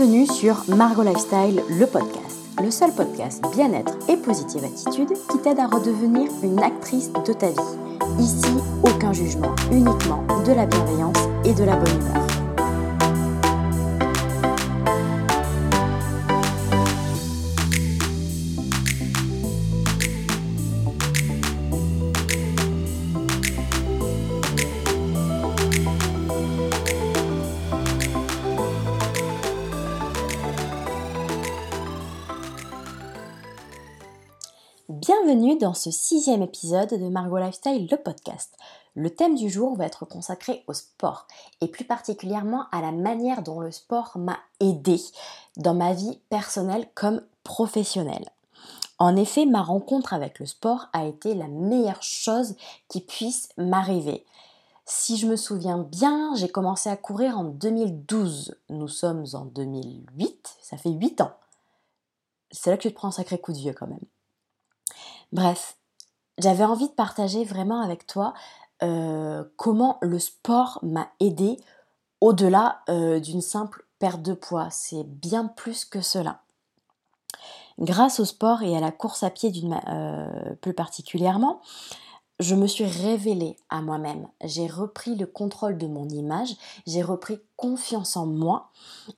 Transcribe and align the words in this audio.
Bienvenue 0.00 0.26
sur 0.26 0.64
Margot 0.74 1.02
Lifestyle, 1.02 1.60
le 1.68 1.84
podcast, 1.84 2.38
le 2.58 2.70
seul 2.70 2.90
podcast 2.90 3.44
bien-être 3.54 3.98
et 4.08 4.16
positive 4.16 4.64
attitude 4.64 5.12
qui 5.30 5.38
t'aide 5.40 5.58
à 5.58 5.66
redevenir 5.66 6.30
une 6.42 6.58
actrice 6.58 7.12
de 7.12 7.34
ta 7.34 7.48
vie. 7.48 8.18
Ici, 8.18 8.54
aucun 8.82 9.12
jugement, 9.12 9.54
uniquement 9.70 10.24
de 10.46 10.52
la 10.52 10.64
bienveillance 10.64 11.18
et 11.44 11.52
de 11.52 11.64
la 11.64 11.76
bonne 11.76 12.00
humeur. 12.00 12.39
Bienvenue 35.30 35.58
dans 35.58 35.74
ce 35.74 35.92
sixième 35.92 36.42
épisode 36.42 36.88
de 36.88 37.08
Margot 37.08 37.38
Lifestyle, 37.38 37.86
le 37.88 37.96
podcast. 37.96 38.52
Le 38.96 39.10
thème 39.10 39.36
du 39.36 39.48
jour 39.48 39.76
va 39.76 39.86
être 39.86 40.04
consacré 40.04 40.64
au 40.66 40.72
sport 40.72 41.28
et 41.60 41.68
plus 41.68 41.84
particulièrement 41.84 42.64
à 42.72 42.80
la 42.80 42.90
manière 42.90 43.44
dont 43.44 43.60
le 43.60 43.70
sport 43.70 44.10
m'a 44.16 44.40
aidé 44.58 45.00
dans 45.56 45.72
ma 45.72 45.92
vie 45.92 46.18
personnelle 46.30 46.88
comme 46.96 47.22
professionnelle. 47.44 48.28
En 48.98 49.14
effet, 49.14 49.46
ma 49.46 49.62
rencontre 49.62 50.14
avec 50.14 50.40
le 50.40 50.46
sport 50.46 50.88
a 50.92 51.04
été 51.04 51.34
la 51.34 51.46
meilleure 51.46 52.02
chose 52.02 52.56
qui 52.88 53.00
puisse 53.00 53.50
m'arriver. 53.56 54.26
Si 54.84 55.16
je 55.16 55.28
me 55.28 55.36
souviens 55.36 55.78
bien, 55.78 56.34
j'ai 56.34 56.48
commencé 56.48 56.88
à 56.88 56.96
courir 56.96 57.38
en 57.38 57.44
2012. 57.44 58.56
Nous 58.68 58.88
sommes 58.88 59.26
en 59.34 59.44
2008, 59.44 60.56
ça 60.60 60.76
fait 60.76 60.90
8 60.90 61.20
ans. 61.20 61.36
C'est 62.50 62.70
là 62.70 62.76
que 62.76 62.82
tu 62.82 62.90
te 62.90 62.96
prends 62.96 63.08
un 63.08 63.12
sacré 63.12 63.38
coup 63.38 63.52
de 63.52 63.58
vieux 63.58 63.74
quand 63.74 63.86
même. 63.86 64.00
Bref, 65.32 65.76
j'avais 66.38 66.64
envie 66.64 66.88
de 66.88 66.94
partager 66.94 67.44
vraiment 67.44 67.80
avec 67.80 68.06
toi 68.06 68.34
euh, 68.82 69.44
comment 69.56 69.98
le 70.00 70.18
sport 70.18 70.78
m'a 70.82 71.10
aidé 71.20 71.58
au-delà 72.20 72.80
euh, 72.88 73.20
d'une 73.20 73.42
simple 73.42 73.86
perte 73.98 74.22
de 74.22 74.32
poids. 74.32 74.68
C'est 74.70 75.04
bien 75.04 75.46
plus 75.46 75.84
que 75.84 76.00
cela. 76.00 76.40
Grâce 77.78 78.20
au 78.20 78.24
sport 78.24 78.62
et 78.62 78.76
à 78.76 78.80
la 78.80 78.90
course 78.90 79.22
à 79.22 79.30
pied 79.30 79.52
euh, 79.88 80.54
plus 80.60 80.74
particulièrement, 80.74 81.60
je 82.38 82.54
me 82.54 82.66
suis 82.66 82.84
révélée 82.84 83.56
à 83.68 83.82
moi-même. 83.82 84.26
J'ai 84.42 84.66
repris 84.66 85.14
le 85.14 85.26
contrôle 85.26 85.78
de 85.78 85.86
mon 85.86 86.08
image, 86.08 86.56
j'ai 86.86 87.02
repris 87.02 87.38
confiance 87.56 88.16
en 88.16 88.26
moi 88.26 88.70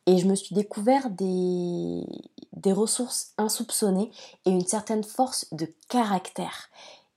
et 0.07 0.19
je 0.19 0.27
me 0.27 0.35
suis 0.35 0.55
découvert 0.55 1.11
des, 1.11 2.05
des 2.53 2.73
ressources 2.73 3.33
insoupçonnées 3.39 4.11
et 4.45 4.51
une 4.51 4.67
certaine 4.67 5.05
force 5.05 5.47
de 5.53 5.73
caractère. 5.89 6.69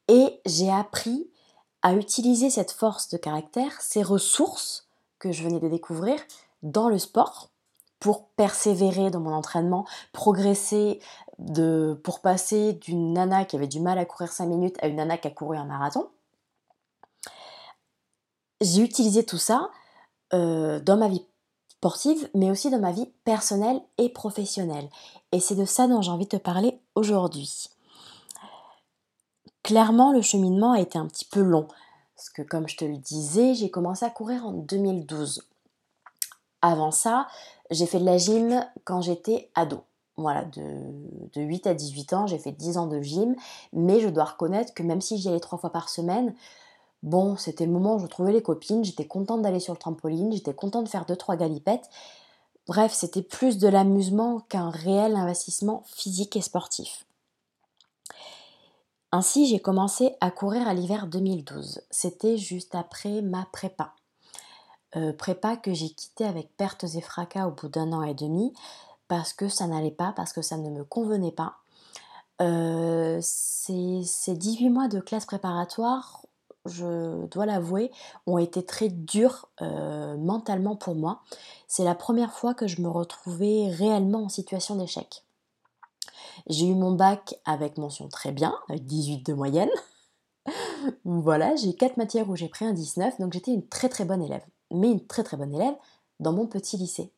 Et 0.07 0.39
j'ai 0.45 0.71
appris 0.71 1.29
à 1.81 1.93
utiliser 1.93 2.49
cette 2.49 2.71
force 2.71 3.09
de 3.09 3.17
caractère, 3.17 3.79
ces 3.81 4.01
ressources 4.01 4.87
que 5.19 5.31
je 5.31 5.43
venais 5.43 5.59
de 5.59 5.67
découvrir 5.67 6.19
dans 6.63 6.89
le 6.89 6.97
sport 6.97 7.49
pour 7.99 8.27
persévérer 8.29 9.09
dans 9.09 9.19
mon 9.19 9.33
entraînement, 9.33 9.85
progresser 10.11 10.99
pour 12.03 12.21
passer 12.21 12.73
d'une 12.73 13.13
nana 13.13 13.45
qui 13.45 13.55
avait 13.55 13.67
du 13.67 13.79
mal 13.79 13.97
à 13.97 14.05
courir 14.05 14.31
5 14.31 14.45
minutes 14.45 14.77
à 14.81 14.87
une 14.87 14.95
nana 14.95 15.17
qui 15.17 15.27
a 15.27 15.31
couru 15.31 15.57
un 15.57 15.65
marathon. 15.65 16.07
J'ai 18.61 18.81
utilisé 18.81 19.25
tout 19.25 19.37
ça 19.37 19.69
euh, 20.33 20.79
dans 20.79 20.97
ma 20.97 21.07
vie 21.07 21.25
sportive, 21.77 22.29
mais 22.33 22.49
aussi 22.49 22.69
dans 22.69 22.79
ma 22.79 22.91
vie 22.91 23.11
personnelle 23.23 23.81
et 23.97 24.09
professionnelle. 24.09 24.89
Et 25.31 25.39
c'est 25.39 25.55
de 25.55 25.65
ça 25.65 25.87
dont 25.87 26.01
j'ai 26.01 26.11
envie 26.11 26.25
de 26.25 26.37
te 26.37 26.37
parler 26.37 26.79
aujourd'hui. 26.95 27.69
Clairement, 29.63 30.11
le 30.11 30.21
cheminement 30.21 30.73
a 30.73 30.79
été 30.79 30.97
un 30.97 31.07
petit 31.07 31.25
peu 31.25 31.41
long, 31.41 31.67
parce 32.15 32.29
que 32.29 32.41
comme 32.41 32.67
je 32.67 32.77
te 32.77 32.85
le 32.85 32.97
disais, 32.97 33.53
j'ai 33.53 33.69
commencé 33.69 34.05
à 34.05 34.09
courir 34.09 34.45
en 34.45 34.53
2012. 34.53 35.43
Avant 36.61 36.91
ça, 36.91 37.27
j'ai 37.71 37.85
fait 37.85 37.99
de 37.99 38.05
la 38.05 38.17
gym 38.17 38.65
quand 38.83 39.01
j'étais 39.01 39.49
ado. 39.55 39.83
Voilà, 40.17 40.45
de, 40.45 41.41
8 41.41 41.67
à 41.67 41.73
18 41.73 42.13
ans, 42.13 42.25
j'ai 42.25 42.37
fait 42.37 42.51
10 42.51 42.77
ans 42.77 42.87
de 42.87 43.01
gym, 43.01 43.35
mais 43.73 43.99
je 43.99 44.07
dois 44.07 44.23
reconnaître 44.23 44.73
que 44.73 44.81
même 44.81 45.01
si 45.01 45.17
j'y 45.17 45.27
allais 45.27 45.39
trois 45.39 45.57
fois 45.57 45.71
par 45.71 45.89
semaine, 45.89 46.33
bon, 47.05 47.37
c'était 47.37 47.65
le 47.65 47.71
moment 47.71 47.95
où 47.95 47.99
je 47.99 48.07
trouvais 48.07 48.33
les 48.33 48.41
copines, 48.41 48.83
j'étais 48.83 49.05
contente 49.05 49.41
d'aller 49.41 49.61
sur 49.61 49.73
le 49.73 49.79
trampoline, 49.79 50.33
j'étais 50.33 50.53
contente 50.53 50.85
de 50.85 50.89
faire 50.89 51.05
2-3 51.05 51.37
galipettes. 51.37 51.89
Bref, 52.67 52.93
c'était 52.93 53.21
plus 53.21 53.57
de 53.57 53.67
l'amusement 53.67 54.41
qu'un 54.49 54.69
réel 54.69 55.15
investissement 55.15 55.83
physique 55.85 56.35
et 56.35 56.41
sportif. 56.41 57.05
Ainsi, 59.11 59.47
j'ai 59.47 59.59
commencé 59.59 60.15
à 60.19 60.31
courir 60.31 60.67
à 60.67 60.73
l'hiver 60.73 61.07
2012. 61.07 61.81
C'était 61.89 62.37
juste 62.37 62.75
après 62.75 63.21
ma 63.21 63.47
prépa. 63.53 63.93
Euh, 64.97 65.13
prépa 65.13 65.57
que 65.57 65.73
j'ai 65.73 65.89
quitté 65.89 66.25
avec 66.25 66.55
pertes 66.57 66.85
et 66.95 67.01
fracas 67.01 67.47
au 67.47 67.51
bout 67.51 67.69
d'un 67.69 67.93
an 67.93 68.01
et 68.01 68.13
demi 68.13 68.53
parce 69.07 69.31
que 69.33 69.47
ça 69.47 69.67
n'allait 69.67 69.91
pas, 69.91 70.11
parce 70.15 70.33
que 70.33 70.41
ça 70.41 70.57
ne 70.57 70.69
me 70.69 70.83
convenait 70.83 71.31
pas. 71.31 71.57
Euh, 72.41 73.19
ces, 73.21 74.35
18 74.35 74.69
mois 74.69 74.87
de 74.87 74.99
classe 74.99 75.25
préparatoire, 75.25 76.24
je 76.65 77.25
dois 77.27 77.45
l'avouer, 77.45 77.91
ont 78.27 78.37
été 78.37 78.65
très 78.65 78.89
durs 78.89 79.49
euh, 79.61 80.17
mentalement 80.17 80.75
pour 80.75 80.95
moi. 80.95 81.21
C'est 81.67 81.83
la 81.83 81.95
première 81.95 82.33
fois 82.33 82.53
que 82.53 82.67
je 82.67 82.81
me 82.81 82.89
retrouvais 82.89 83.69
réellement 83.69 84.23
en 84.23 84.29
situation 84.29 84.75
d'échec. 84.75 85.23
J'ai 86.47 86.67
eu 86.67 86.75
mon 86.75 86.91
bac 86.91 87.35
avec 87.45 87.77
mention 87.77 88.07
très 88.07 88.31
bien, 88.31 88.55
avec 88.69 88.85
18 88.85 89.25
de 89.25 89.33
moyenne. 89.33 89.69
voilà, 91.05 91.55
j'ai 91.55 91.73
4 91.73 91.97
matières 91.97 92.29
où 92.29 92.35
j'ai 92.35 92.49
pris 92.49 92.65
un 92.65 92.73
19, 92.73 93.19
donc 93.19 93.33
j'étais 93.33 93.51
une 93.51 93.67
très 93.67 93.89
très 93.89 94.05
bonne 94.05 94.21
élève 94.21 94.45
mais 94.71 94.91
une 94.91 95.05
très 95.05 95.23
très 95.23 95.37
bonne 95.37 95.53
élève 95.53 95.75
dans 96.19 96.33
mon 96.33 96.47
petit 96.47 96.77
lycée 96.77 97.11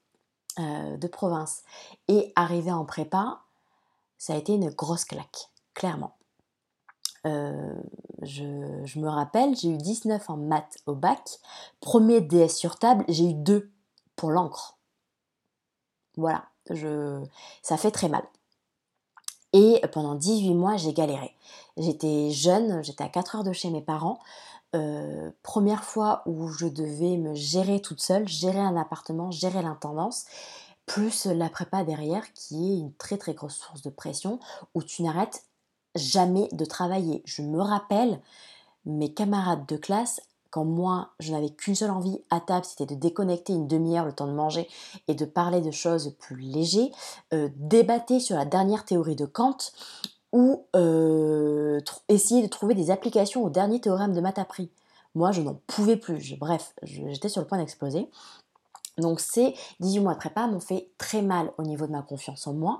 euh, 0.59 0.97
de 0.97 1.07
province. 1.07 1.63
Et 2.07 2.31
arrivé 2.35 2.71
en 2.71 2.85
prépa, 2.85 3.41
ça 4.17 4.33
a 4.33 4.37
été 4.37 4.53
une 4.53 4.69
grosse 4.69 5.05
claque, 5.05 5.49
clairement. 5.73 6.16
Euh, 7.27 7.73
je, 8.21 8.43
me 8.99 9.07
rappelle, 9.07 9.55
j'ai 9.55 9.69
eu 9.69 9.77
19 9.77 10.29
en 10.29 10.37
maths 10.37 10.77
au 10.85 10.95
bac. 10.95 11.39
Premier 11.81 12.21
DS 12.21 12.49
sur 12.49 12.79
table, 12.79 13.05
j'ai 13.07 13.25
eu 13.25 13.33
2 13.33 13.69
pour 14.15 14.31
l'encre. 14.31 14.77
Voilà, 16.15 16.45
ça 17.61 17.77
fait 17.77 17.91
très 17.91 18.09
mal. 18.09 18.23
Et 19.53 19.81
pendant 19.91 20.15
18 20.15 20.55
mois, 20.55 20.77
j'ai 20.77 20.93
galéré. 20.93 21.35
J'étais 21.77 22.31
jeune, 22.31 22.83
j'étais 22.83 23.03
à 23.03 23.09
4 23.09 23.37
heures 23.37 23.43
de 23.43 23.53
chez 23.53 23.69
mes 23.69 23.81
parents. 23.81 24.19
Euh, 24.75 25.31
première 25.43 25.83
fois 25.83 26.23
où 26.25 26.49
je 26.49 26.67
devais 26.67 27.17
me 27.17 27.33
gérer 27.35 27.81
toute 27.81 28.01
seule, 28.01 28.27
gérer 28.27 28.59
un 28.59 28.75
appartement, 28.75 29.31
gérer 29.31 29.61
l'intendance, 29.61 30.25
plus 30.85 31.25
la 31.25 31.49
prépa 31.49 31.83
derrière 31.83 32.33
qui 32.33 32.73
est 32.73 32.79
une 32.79 32.93
très 32.93 33.17
très 33.17 33.33
grosse 33.33 33.55
source 33.55 33.81
de 33.81 33.89
pression 33.89 34.39
où 34.73 34.83
tu 34.83 35.03
n'arrêtes 35.03 35.45
jamais 35.97 36.47
de 36.51 36.65
travailler. 36.65 37.21
Je 37.25 37.41
me 37.41 37.61
rappelle 37.61 38.19
mes 38.85 39.13
camarades 39.13 39.65
de 39.67 39.75
classe 39.75 40.21
quand 40.49 40.65
moi 40.65 41.09
je 41.19 41.31
n'avais 41.31 41.49
qu'une 41.49 41.75
seule 41.75 41.91
envie 41.91 42.19
à 42.29 42.39
table, 42.39 42.65
c'était 42.65 42.85
de 42.85 42.99
déconnecter 42.99 43.53
une 43.53 43.67
demi-heure 43.67 44.05
le 44.05 44.13
temps 44.13 44.27
de 44.27 44.31
manger 44.31 44.67
et 45.07 45.13
de 45.13 45.25
parler 45.25 45.61
de 45.61 45.71
choses 45.71 46.15
plus 46.19 46.37
légères, 46.37 46.87
euh, 47.33 47.49
débattre 47.57 48.19
sur 48.21 48.37
la 48.37 48.45
dernière 48.45 48.85
théorie 48.85 49.15
de 49.15 49.25
Kant 49.25 49.57
ou 50.31 50.65
euh, 50.75 51.79
essayer 52.09 52.41
de 52.41 52.47
trouver 52.47 52.75
des 52.75 52.91
applications 52.91 53.43
au 53.43 53.49
dernier 53.49 53.81
théorème 53.81 54.13
de 54.13 54.21
maths 54.21 54.39
appris. 54.39 54.71
Moi, 55.15 55.31
je 55.31 55.41
n'en 55.41 55.59
pouvais 55.67 55.97
plus. 55.97 56.37
bref, 56.37 56.73
j'étais 56.83 57.29
sur 57.29 57.41
le 57.41 57.47
point 57.47 57.57
d'exploser. 57.57 58.09
Donc 58.97 59.19
ces 59.19 59.55
18 59.79 59.99
mois 59.99 60.13
de 60.13 60.19
prépa 60.19 60.47
m'ont 60.47 60.59
fait 60.59 60.91
très 60.97 61.21
mal 61.21 61.51
au 61.57 61.63
niveau 61.63 61.85
de 61.85 61.91
ma 61.91 62.01
confiance 62.01 62.47
en 62.47 62.53
moi. 62.53 62.79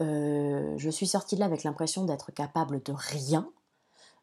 Euh, 0.00 0.74
je 0.76 0.90
suis 0.90 1.06
sortie 1.06 1.34
de 1.34 1.40
là 1.40 1.46
avec 1.46 1.64
l'impression 1.64 2.04
d'être 2.04 2.30
capable 2.32 2.82
de 2.82 2.92
rien, 2.92 3.50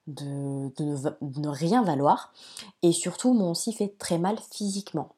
de, 0.08 0.72
ne, 0.82 1.50
rien 1.50 1.84
valoir, 1.84 2.34
et 2.82 2.92
surtout 2.92 3.34
m'ont 3.34 3.52
aussi 3.52 3.74
fait 3.74 3.96
très 3.98 4.18
mal 4.18 4.38
physiquement. 4.52 5.10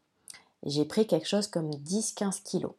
J'ai 0.64 0.86
pris 0.86 1.06
quelque 1.06 1.28
chose 1.28 1.48
comme 1.48 1.70
10-15 1.70 2.42
kilos. 2.42 2.74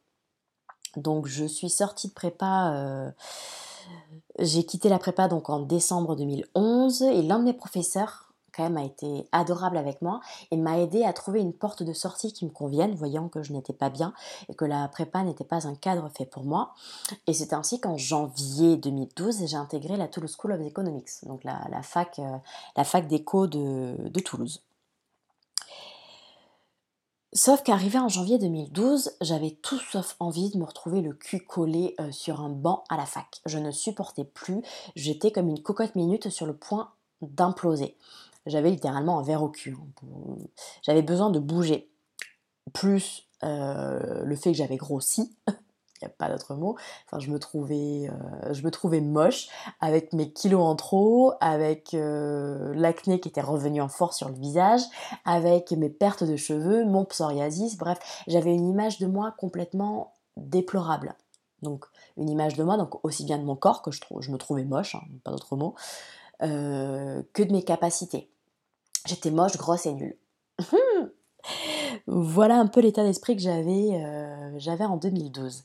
Donc 0.97 1.27
je 1.27 1.45
suis 1.45 1.71
sortie 1.71 2.09
de 2.09 2.15
prépa... 2.15 2.73
Euh, 2.75 3.11
j'ai 4.41 4.65
quitté 4.65 4.89
la 4.89 4.99
prépa 4.99 5.29
donc 5.29 5.49
en 5.49 5.61
décembre 5.61 6.17
2011 6.17 7.03
et 7.03 7.23
l'un 7.23 7.39
de 7.39 7.45
mes 7.45 7.53
professeurs 7.53 8.26
a 8.59 8.83
été 8.83 9.29
adorable 9.33 9.77
avec 9.77 10.03
moi 10.03 10.21
et 10.51 10.57
m'a 10.57 10.79
aidé 10.79 11.05
à 11.05 11.13
trouver 11.13 11.41
une 11.41 11.53
porte 11.53 11.83
de 11.83 11.93
sortie 11.93 12.33
qui 12.33 12.45
me 12.45 12.51
convienne, 12.51 12.95
voyant 12.95 13.29
que 13.29 13.43
je 13.43 13.53
n'étais 13.53 13.73
pas 13.73 13.91
bien 13.91 14.13
et 14.49 14.55
que 14.55 14.65
la 14.65 14.89
prépa 14.89 15.23
n'était 15.23 15.45
pas 15.45 15.67
un 15.67 15.75
cadre 15.75 16.09
fait 16.17 16.27
pour 16.27 16.45
moi. 16.45 16.75
Et 17.27 17.33
c'est 17.33 17.53
ainsi 17.53 17.81
qu'en 17.81 17.97
janvier 17.97 18.77
2012, 18.77 19.47
j'ai 19.47 19.57
intégré 19.57 19.97
la 19.97 20.09
Toulouse 20.09 20.37
School 20.39 20.53
of 20.53 20.61
Economics, 20.61 21.11
donc 21.25 21.45
la, 21.45 21.83
fac, 21.83 22.19
euh, 22.19 22.37
la 22.77 22.85
fac 22.85 23.07
d'éco 23.07 23.47
de, 23.47 23.97
de 24.09 24.21
Toulouse. 24.21 24.63
Sauf 27.37 27.63
qu'arrivé 27.63 27.99
en 27.99 28.09
janvier 28.09 28.39
2012, 28.39 29.11
j'avais 29.21 29.51
tout 29.51 29.79
sauf 29.79 30.17
envie 30.21 30.49
de 30.49 30.57
me 30.57 30.65
retrouver 30.65 31.03
le 31.03 31.13
cul 31.13 31.41
collé 31.41 31.95
euh, 32.01 32.11
sur 32.11 32.41
un 32.41 32.49
banc 32.49 32.83
à 32.89 32.97
la 32.97 33.05
fac. 33.05 33.43
Je 33.45 33.59
ne 33.59 33.71
supportais 33.71 34.25
plus, 34.25 34.63
j'étais 34.95 35.33
comme 35.33 35.49
une 35.49 35.63
cocotte 35.63 35.97
minute 35.97 36.31
sur 36.31 36.47
le 36.47 36.57
point 36.57 36.93
d'imploser. 37.21 37.95
J'avais 38.47 38.71
littéralement 38.71 39.19
un 39.19 39.23
verre 39.23 39.43
au 39.43 39.49
cul. 39.49 39.77
Hein, 39.77 40.37
j'avais 40.83 41.03
besoin 41.03 41.31
de 41.31 41.39
bouger. 41.39 41.91
Plus 42.73 43.27
euh, 43.43 44.23
le 44.25 44.37
fait 44.37 44.53
que 44.53 44.57
j'avais 44.57 44.77
grossi, 44.77 45.37
il 45.49 45.53
n'y 46.03 46.07
a 46.07 46.11
pas 46.11 46.29
d'autre 46.29 46.55
mot. 46.55 46.77
Enfin, 47.07 47.19
je 47.19 47.31
me 47.31 47.39
trouvais, 47.39 48.09
euh, 48.09 48.53
je 48.53 48.63
me 48.63 48.71
trouvais 48.71 49.01
moche 49.01 49.49
avec 49.81 50.13
mes 50.13 50.33
kilos 50.33 50.63
en 50.63 50.77
trop, 50.77 51.33
avec 51.41 51.95
euh, 51.95 52.73
l'acné 52.75 53.21
qui 53.21 53.29
était 53.29 53.41
revenu 53.41 53.81
en 53.81 53.89
force 53.89 54.17
sur 54.17 54.29
le 54.29 54.35
visage, 54.35 54.83
avec 55.25 55.73
mes 55.73 55.91
pertes 55.91 56.25
de 56.25 56.37
cheveux, 56.37 56.85
mon 56.85 57.05
psoriasis. 57.05 57.77
Bref, 57.77 57.99
j'avais 58.27 58.55
une 58.55 58.69
image 58.69 58.99
de 58.99 59.07
moi 59.07 59.35
complètement 59.37 60.15
déplorable. 60.37 61.15
Donc, 61.63 61.87
une 62.17 62.29
image 62.29 62.55
de 62.55 62.63
moi, 62.63 62.77
donc 62.77 63.05
aussi 63.05 63.25
bien 63.25 63.39
de 63.39 63.45
mon 63.45 63.57
corps 63.57 63.83
que 63.83 63.91
je, 63.91 64.31
me 64.31 64.37
trouvais 64.37 64.65
moche, 64.65 64.95
hein, 64.95 65.03
pas 65.25 65.31
d'autre 65.31 65.57
mot, 65.57 65.75
que 66.41 67.43
de 67.43 67.53
mes 67.53 67.65
capacités. 67.65 68.31
J'étais 69.07 69.31
moche, 69.31 69.57
grosse 69.57 69.87
et 69.87 69.95
nulle. 69.95 70.17
voilà 72.07 72.59
un 72.59 72.67
peu 72.67 72.81
l'état 72.81 73.05
d'esprit 73.05 73.37
que 73.37 73.43
j'avais, 73.43 73.95
euh, 73.95 74.59
en 74.81 74.97
2012. 74.97 75.63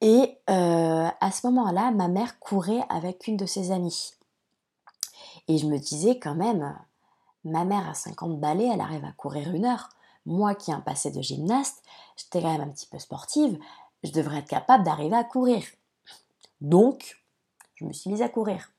Et 0.00 0.38
euh, 0.48 1.08
à 1.20 1.30
ce 1.30 1.46
moment-là, 1.48 1.90
ma 1.90 2.08
mère 2.08 2.38
courait 2.38 2.84
avec 2.88 3.26
une 3.26 3.36
de 3.36 3.46
ses 3.46 3.70
amies. 3.70 4.12
Et 5.48 5.58
je 5.58 5.66
me 5.66 5.78
disais 5.78 6.18
quand 6.18 6.34
même, 6.34 6.78
ma 7.44 7.64
mère 7.64 7.88
a 7.88 7.94
50 7.94 8.38
balais, 8.38 8.70
elle 8.72 8.80
arrive 8.80 9.04
à 9.04 9.12
courir 9.12 9.52
une 9.52 9.66
heure. 9.66 9.90
Moi 10.26 10.54
qui 10.54 10.70
ai 10.70 10.74
un 10.74 10.80
passé 10.80 11.10
de 11.10 11.20
gymnaste, 11.20 11.82
j'étais 12.16 12.40
quand 12.40 12.52
même 12.52 12.68
un 12.68 12.72
petit 12.72 12.86
peu 12.86 12.98
sportive, 12.98 13.58
je 14.04 14.12
devrais 14.12 14.38
être 14.38 14.48
capable 14.48 14.84
d'arriver 14.84 15.16
à 15.16 15.24
courir. 15.24 15.62
Donc, 16.60 17.18
je 17.74 17.84
me 17.84 17.92
suis 17.92 18.10
mise 18.10 18.22
à 18.22 18.28
courir. 18.28 18.70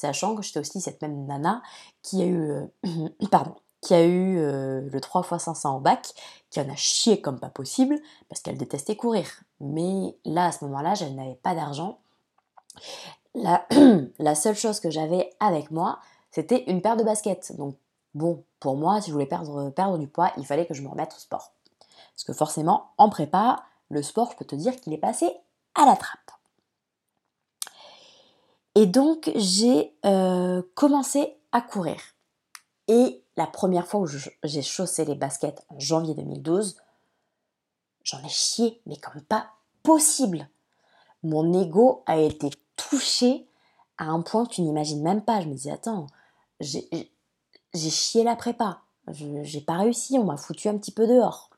Sachant 0.00 0.34
que 0.34 0.40
j'étais 0.40 0.60
aussi 0.60 0.80
cette 0.80 1.02
même 1.02 1.26
nana 1.26 1.60
qui 2.00 2.22
a 2.22 2.24
eu, 2.24 2.48
euh, 2.48 2.64
euh, 3.92 4.80
le 4.90 4.98
3 4.98 5.20
x 5.30 5.44
500 5.44 5.74
en 5.76 5.80
bac, 5.80 6.14
qui 6.48 6.58
en 6.58 6.70
a 6.70 6.74
chié 6.74 7.20
comme 7.20 7.38
pas 7.38 7.50
possible, 7.50 8.00
parce 8.30 8.40
qu'elle 8.40 8.56
détestait 8.56 8.96
courir. 8.96 9.26
Mais 9.60 10.16
là, 10.24 10.46
à 10.46 10.52
ce 10.52 10.64
moment-là, 10.64 10.94
je 10.94 11.04
n'avais 11.04 11.34
pas 11.34 11.54
d'argent. 11.54 11.98
La, 13.34 13.66
seule 14.34 14.56
chose 14.56 14.80
que 14.80 14.88
j'avais 14.88 15.34
avec 15.38 15.70
moi, 15.70 15.98
c'était 16.30 16.64
une 16.70 16.80
paire 16.80 16.96
de 16.96 17.04
baskets. 17.04 17.54
Donc, 17.58 17.76
bon, 18.14 18.42
pour 18.58 18.76
moi, 18.76 19.02
si 19.02 19.08
je 19.08 19.12
voulais 19.12 19.26
perdre, 19.26 19.68
perdre 19.68 19.98
du 19.98 20.06
poids, 20.06 20.32
il 20.38 20.46
fallait 20.46 20.64
que 20.64 20.72
je 20.72 20.80
me 20.80 20.88
remette 20.88 21.12
au 21.14 21.20
sport. 21.20 21.52
Parce 22.14 22.24
que 22.24 22.32
forcément, 22.32 22.86
en 22.96 23.10
prépa, 23.10 23.64
le 23.90 24.02
sport, 24.02 24.30
je 24.32 24.38
peux 24.38 24.46
te 24.46 24.56
dire 24.56 24.74
qu'il 24.80 24.94
est 24.94 24.98
passé 24.98 25.30
à 25.74 25.84
la 25.84 25.96
trappe. 25.96 26.39
Et 28.74 28.86
donc, 28.86 29.30
j'ai 29.34 29.94
euh, 30.04 30.62
commencé 30.74 31.36
à 31.52 31.60
courir. 31.60 32.00
Et 32.88 33.22
la 33.36 33.46
première 33.46 33.86
fois 33.86 34.00
où 34.00 34.06
j'ai 34.06 34.62
chaussé 34.62 35.04
les 35.04 35.14
baskets 35.14 35.64
en 35.68 35.78
janvier 35.78 36.14
2012, 36.14 36.76
j'en 38.04 38.22
ai 38.24 38.28
chié, 38.28 38.80
mais 38.86 38.96
comme 38.96 39.22
pas 39.22 39.50
possible. 39.82 40.48
Mon 41.22 41.52
ego 41.60 42.02
a 42.06 42.18
été 42.18 42.50
touché 42.76 43.46
à 43.98 44.04
un 44.04 44.22
point 44.22 44.46
que 44.46 44.54
tu 44.54 44.62
n'imagines 44.62 45.02
même 45.02 45.22
pas. 45.22 45.40
Je 45.40 45.48
me 45.48 45.54
dis, 45.54 45.70
attends, 45.70 46.06
j'ai 46.60 47.90
chié 47.90 48.24
la 48.24 48.36
prépa. 48.36 48.80
J'ai 49.08 49.60
pas 49.60 49.78
réussi, 49.78 50.18
on 50.18 50.24
m'a 50.24 50.36
foutu 50.36 50.68
un 50.68 50.78
petit 50.78 50.92
peu 50.92 51.06
dehors. 51.06 51.50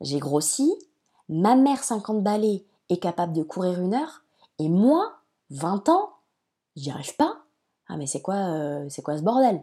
J'ai 0.00 0.18
grossi, 0.18 0.72
ma 1.28 1.56
mère 1.56 1.82
50 1.82 2.22
balais 2.22 2.64
est 2.88 2.98
capable 2.98 3.32
de 3.32 3.42
courir 3.42 3.80
une 3.80 3.94
heure, 3.94 4.22
et 4.58 4.68
moi, 4.68 5.20
20 5.50 5.88
ans, 5.88 6.10
j'y 6.76 6.90
arrive 6.90 7.16
pas. 7.16 7.42
Ah 7.88 7.96
mais 7.96 8.06
c'est 8.06 8.22
quoi, 8.22 8.36
euh, 8.36 8.86
c'est 8.88 9.02
quoi 9.02 9.16
ce 9.18 9.22
bordel? 9.22 9.62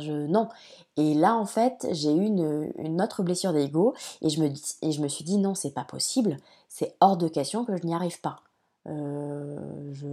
Je, 0.00 0.12
non. 0.12 0.48
Et 0.96 1.14
là, 1.14 1.34
en 1.36 1.44
fait, 1.44 1.86
j'ai 1.92 2.14
eu 2.14 2.24
une, 2.24 3.02
autre 3.02 3.22
blessure 3.22 3.52
d'ego 3.52 3.94
et 4.22 4.30
je 4.30 4.40
me, 4.40 4.50
et 4.82 4.92
je 4.92 5.02
me 5.02 5.08
suis 5.08 5.24
dit 5.24 5.36
non, 5.36 5.54
c'est 5.54 5.72
pas 5.72 5.84
possible, 5.84 6.38
c'est 6.68 6.96
hors 7.00 7.16
de 7.16 7.28
question 7.28 7.64
que 7.64 7.76
je 7.76 7.84
n'y 7.86 7.94
arrive 7.94 8.20
pas. 8.20 8.36
Euh, 8.86 9.58
je, 9.92 10.06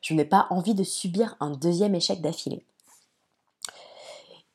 je 0.00 0.14
n'ai 0.14 0.24
pas 0.24 0.46
envie 0.50 0.74
de 0.74 0.84
subir 0.84 1.36
un 1.40 1.50
deuxième 1.50 1.94
échec 1.94 2.20
d'affilée. 2.20 2.64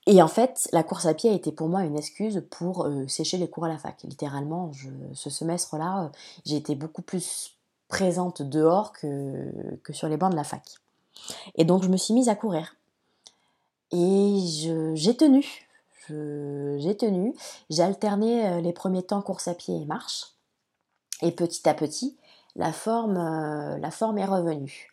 Et 0.08 0.24
en 0.24 0.28
fait, 0.28 0.68
la 0.74 0.82
course 0.82 1.06
à 1.06 1.14
pied 1.14 1.30
a 1.30 1.34
été 1.34 1.52
pour 1.52 1.68
moi 1.70 1.84
une 1.84 1.96
excuse 1.96 2.44
pour 2.50 2.86
euh, 2.86 3.08
sécher 3.08 3.38
les 3.38 3.48
cours 3.48 3.66
à 3.66 3.68
la 3.68 3.78
fac. 3.78 4.02
Littéralement, 4.04 4.72
ce 5.14 5.30
semestre-là, 5.30 6.12
j'ai 6.46 6.56
été 6.56 6.74
beaucoup 6.74 7.04
plus 7.04 7.59
présente 7.90 8.42
dehors 8.42 8.94
que, 8.94 9.52
que 9.84 9.92
sur 9.92 10.08
les 10.08 10.16
bancs 10.16 10.32
de 10.32 10.38
la 10.38 10.46
fac. 10.46 10.64
Et 11.56 11.66
donc, 11.66 11.84
je 11.84 11.90
me 11.90 11.98
suis 11.98 12.14
mise 12.14 12.30
à 12.30 12.36
courir. 12.36 12.76
Et 13.92 14.40
j'ai 14.94 15.18
tenu. 15.18 15.46
J'ai 16.08 16.98
tenu. 16.98 17.36
J'ai 17.70 17.84
alterné 17.84 18.48
euh, 18.48 18.62
les 18.62 18.74
premiers 18.74 19.04
temps 19.04 19.22
course 19.22 19.48
à 19.48 19.54
pied 19.54 19.76
et 19.76 19.86
marche. 19.86 20.34
Et 21.22 21.32
petit 21.32 21.68
à 21.68 21.74
petit, 21.74 22.18
la 22.56 22.72
forme, 22.72 23.18
euh, 23.18 23.78
la 23.78 23.92
forme 23.92 24.18
est 24.18 24.26
revenue. 24.26 24.92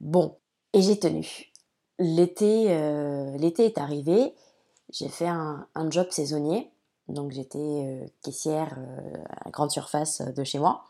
Bon, 0.00 0.36
et 0.72 0.82
j'ai 0.82 0.98
tenu. 0.98 1.52
L'été, 1.98 2.66
euh, 2.68 3.36
l'été 3.38 3.64
est 3.64 3.78
arrivé. 3.78 4.34
J'ai 4.90 5.08
fait 5.08 5.26
un, 5.26 5.66
job 5.90 6.08
saisonnier. 6.10 6.70
Donc 7.08 7.30
j'étais 7.30 8.12
caissière 8.22 8.76
à 9.44 9.50
grande 9.50 9.70
surface 9.70 10.20
de 10.20 10.44
chez 10.44 10.58
moi. 10.58 10.84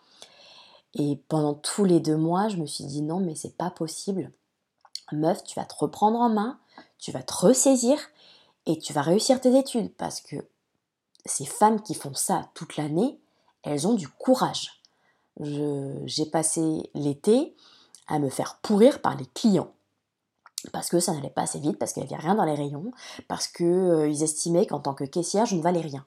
Et 0.97 1.21
pendant 1.29 1.55
tous 1.55 1.85
les 1.85 2.01
deux 2.01 2.17
mois, 2.17 2.49
je 2.49 2.57
me 2.57 2.67
suis 2.67 2.85
dit 2.85 3.03
non, 3.03 3.21
mais 3.21 3.35
c'est 3.35 3.57
pas 3.57 3.71
possible. 3.71 4.33
Meuf, 5.13 5.45
tu 5.45 5.59
vas 5.59 5.65
te 5.65 5.75
reprendre 5.77 6.19
en 6.19 6.29
main 6.29 6.59
tu 6.99 7.13
vas 7.13 7.23
te 7.23 7.35
ressaisir 7.35 7.99
et 8.67 8.79
tu 8.79 8.93
vas 8.93 9.03
réussir 9.03 9.41
tes 9.41 9.57
études 9.57 9.93
parce 9.95 10.21
que 10.21 10.37
ces 11.25 11.47
femmes 11.47 11.83
qui 11.83 11.95
font 11.95 12.15
ça 12.15 12.51
toute 12.55 12.77
l'année, 12.77 13.21
elles 13.63 13.87
ont 13.87 13.95
du 13.95 14.09
courage. 14.09 14.83
J'ai 15.41 16.27
passé 16.27 16.91
l'été 16.95 17.55
à 18.09 18.19
me 18.19 18.31
faire 18.31 18.59
pourrir 18.63 19.01
par 19.03 19.17
les 19.17 19.27
clients 19.27 19.73
parce 20.73 20.89
que 20.89 20.99
ça 20.99 21.13
n'allait 21.13 21.31
pas 21.31 21.43
assez 21.43 21.61
vite, 21.61 21.79
parce 21.79 21.93
qu'il 21.93 22.03
n'y 22.03 22.13
avait 22.13 22.21
rien 22.21 22.35
dans 22.35 22.45
les 22.45 22.55
rayons, 22.55 22.91
parce 23.29 23.47
qu'ils 23.47 23.67
euh, 23.67 24.11
estimaient 24.11 24.67
qu'en 24.67 24.81
tant 24.81 24.95
que 24.95 25.05
caissière, 25.05 25.47
je 25.47 25.55
ne 25.55 25.63
valais 25.63 25.81
rien. 25.81 26.05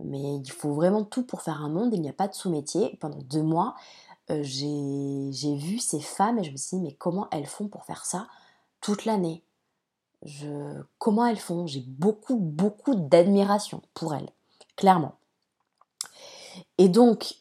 Mais 0.00 0.36
il 0.36 0.50
faut 0.50 0.72
vraiment 0.72 1.04
tout 1.04 1.22
pour 1.22 1.42
faire 1.42 1.62
un 1.62 1.68
monde, 1.68 1.92
il 1.92 2.00
n'y 2.00 2.08
a 2.08 2.14
pas 2.14 2.28
de 2.28 2.34
sous-métier. 2.34 2.96
Pendant 3.00 3.18
deux 3.18 3.42
mois, 3.42 3.74
euh, 4.30 4.42
j'ai 4.42 5.56
vu 5.56 5.78
ces 5.78 6.00
femmes 6.00 6.38
et 6.38 6.44
je 6.44 6.52
me 6.52 6.56
suis 6.56 6.76
dit, 6.78 6.82
mais 6.82 6.94
comment 6.94 7.28
elles 7.30 7.46
font 7.46 7.68
pour 7.68 7.84
faire 7.84 8.04
ça 8.04 8.26
toute 8.80 9.04
l'année? 9.04 9.42
Comment 10.98 11.26
elles 11.26 11.38
font? 11.38 11.66
J'ai 11.66 11.80
beaucoup, 11.80 12.36
beaucoup 12.36 12.94
d'admiration 12.94 13.82
pour 13.92 14.14
elles, 14.14 14.30
clairement. 14.76 15.16
Et 16.78 16.88
donc, 16.88 17.34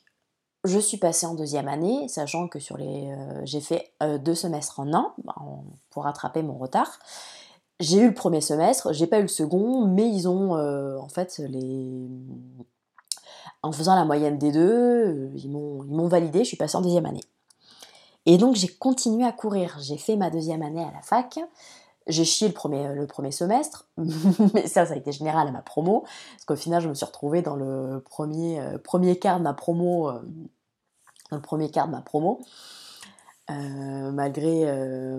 je 0.63 0.79
suis 0.79 0.97
passée 0.97 1.25
en 1.25 1.35
deuxième 1.35 1.67
année, 1.67 2.07
sachant 2.07 2.47
que 2.47 2.59
sur 2.59 2.77
les, 2.77 3.11
euh, 3.11 3.41
j'ai 3.45 3.61
fait 3.61 3.93
euh, 4.03 4.17
deux 4.17 4.35
semestres 4.35 4.79
en 4.79 4.93
an 4.93 5.13
bah, 5.23 5.35
pour 5.89 6.03
rattraper 6.03 6.43
mon 6.43 6.57
retard. 6.57 6.99
J'ai 7.81 7.97
eu 7.97 8.07
le 8.07 8.13
premier 8.13 8.41
semestre, 8.41 8.93
j'ai 8.93 9.07
pas 9.07 9.19
eu 9.19 9.23
le 9.23 9.27
second, 9.27 9.87
mais 9.87 10.07
ils 10.07 10.29
ont 10.29 10.55
euh, 10.55 10.97
en 10.99 11.09
fait 11.09 11.39
les, 11.39 12.07
en 13.63 13.71
faisant 13.71 13.95
la 13.95 14.05
moyenne 14.05 14.37
des 14.37 14.51
deux, 14.51 15.31
ils 15.35 15.49
m'ont, 15.49 15.83
ils 15.83 15.91
m'ont 15.91 16.07
validé. 16.07 16.39
Je 16.39 16.49
suis 16.49 16.57
passée 16.57 16.77
en 16.77 16.81
deuxième 16.81 17.07
année. 17.07 17.23
Et 18.27 18.37
donc 18.37 18.55
j'ai 18.55 18.67
continué 18.67 19.25
à 19.25 19.31
courir. 19.31 19.77
J'ai 19.81 19.97
fait 19.97 20.15
ma 20.15 20.29
deuxième 20.29 20.61
année 20.61 20.83
à 20.83 20.91
la 20.91 21.01
fac. 21.01 21.39
J'ai 22.07 22.23
chié 22.23 22.47
le 22.47 22.53
premier, 22.53 22.93
le 22.93 23.05
premier 23.05 23.31
semestre, 23.31 23.87
mais 24.53 24.67
ça, 24.67 24.85
ça 24.85 24.93
a 24.93 24.97
été 24.97 25.11
général 25.11 25.47
à 25.47 25.51
ma 25.51 25.61
promo, 25.61 26.01
parce 26.01 26.45
qu'au 26.45 26.55
final, 26.55 26.81
je 26.81 26.89
me 26.89 26.95
suis 26.95 27.05
retrouvée 27.05 27.43
dans 27.43 27.55
le 27.55 28.01
premier, 28.03 28.59
euh, 28.59 28.79
premier 28.79 29.19
quart 29.19 29.37
de 29.37 29.43
ma 29.43 29.53
promo, 29.53 30.09
euh, 30.09 30.19
dans 31.29 31.37
le 31.37 31.41
premier 31.43 31.69
quart 31.69 31.85
de 31.85 31.91
ma 31.91 32.01
promo, 32.01 32.41
euh, 33.51 34.11
malgré, 34.11 34.65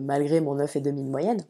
malgré 0.01 0.41
mon 0.41 0.57
9,5 0.57 0.83
de 0.83 0.91
moyenne. 1.03 1.45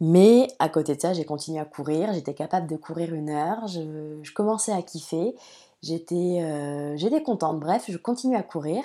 Mais 0.00 0.48
à 0.58 0.68
côté 0.68 0.96
de 0.96 1.00
ça, 1.00 1.12
j'ai 1.12 1.24
continué 1.24 1.60
à 1.60 1.64
courir, 1.64 2.12
j'étais 2.12 2.34
capable 2.34 2.66
de 2.66 2.76
courir 2.76 3.14
une 3.14 3.30
heure, 3.30 3.66
je, 3.66 4.32
commençais 4.32 4.72
à 4.72 4.80
kiffer, 4.82 5.34
j'étais 5.82 6.96
j'étais 6.96 7.22
contente, 7.22 7.60
bref, 7.60 7.84
je 7.88 7.98
continue 7.98 8.36
à 8.36 8.42
courir. 8.42 8.82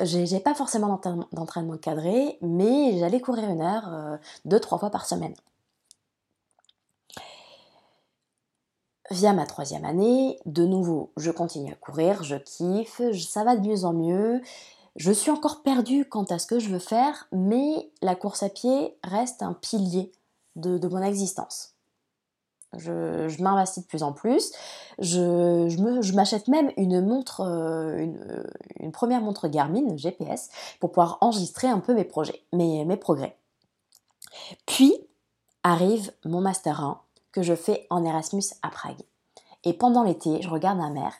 J'ai 0.00 0.38
pas 0.38 0.54
forcément 0.54 1.00
d'entraînement 1.32 1.76
cadré, 1.76 2.38
mais 2.40 2.98
j'allais 2.98 3.20
courir 3.20 3.50
une 3.50 3.60
heure, 3.60 3.92
euh, 3.92 4.16
deux, 4.44 4.60
trois 4.60 4.78
fois 4.78 4.90
par 4.90 5.06
semaine. 5.06 5.34
Via 9.10 9.32
ma 9.32 9.44
troisième 9.44 9.84
année, 9.84 10.38
de 10.46 10.64
nouveau, 10.64 11.10
je 11.16 11.32
continue 11.32 11.72
à 11.72 11.74
courir, 11.74 12.22
je 12.22 12.36
kiffe, 12.36 13.00
ça 13.12 13.42
va 13.42 13.56
de 13.56 13.66
mieux 13.66 13.84
en 13.84 13.92
mieux. 13.92 14.40
Je 14.94 15.10
suis 15.10 15.32
encore 15.32 15.62
perdue 15.62 16.04
quant 16.04 16.24
à 16.24 16.38
ce 16.38 16.46
que 16.46 16.60
je 16.60 16.68
veux 16.68 16.78
faire, 16.78 17.26
mais 17.32 17.90
la 18.00 18.14
course 18.14 18.44
à 18.44 18.50
pied 18.50 18.96
reste 19.02 19.42
un 19.42 19.54
pilier 19.54 20.12
de, 20.58 20.88
mon 20.88 21.02
existence. 21.02 21.74
Je, 22.76 23.42
m'investis 23.42 23.82
de 23.82 23.88
plus 23.88 24.02
en 24.02 24.12
plus. 24.12 24.52
Je, 24.98 26.12
m'achète 26.14 26.48
même 26.48 26.70
une 26.76 27.00
montre, 27.00 27.40
euh, 27.40 28.06
une, 28.80 28.92
première 28.92 29.22
montre 29.22 29.48
Garmin 29.48 29.96
GPS 29.96 30.50
pour 30.80 30.90
pouvoir 30.90 31.18
enregistrer 31.20 31.68
un 31.68 31.80
peu 31.80 31.94
mes 31.94 32.04
projets, 32.04 32.42
mes, 32.52 32.84
mes 32.84 32.96
progrès. 32.96 33.36
Puis 34.66 34.94
arrive 35.62 36.12
mon 36.24 36.40
Master 36.40 36.80
1 36.80 37.00
que 37.32 37.42
je 37.42 37.54
fais 37.54 37.86
en 37.90 38.04
Erasmus 38.04 38.44
à 38.62 38.70
Prague. 38.70 39.02
Et 39.64 39.72
pendant 39.72 40.02
l'été, 40.02 40.40
je 40.42 40.48
regarde 40.48 40.78
ma 40.78 40.90
mère 40.90 41.14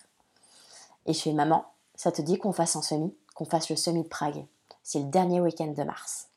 et 1.08 1.14
je 1.14 1.20
fais 1.20 1.32
Maman, 1.32 1.64
ça 1.94 2.12
te 2.12 2.22
dit 2.22 2.38
qu'on 2.38 2.52
fasse 2.52 2.76
un 2.76 2.82
semi 2.82 3.16
Qu'on 3.34 3.46
fasse 3.46 3.70
le 3.70 3.76
semi 3.76 4.02
de 4.02 4.08
Prague? 4.08 4.46
C'est 4.82 5.00
le 5.00 5.06
dernier 5.06 5.40
week-end 5.40 5.68
de 5.68 5.82
mars. 5.82 6.28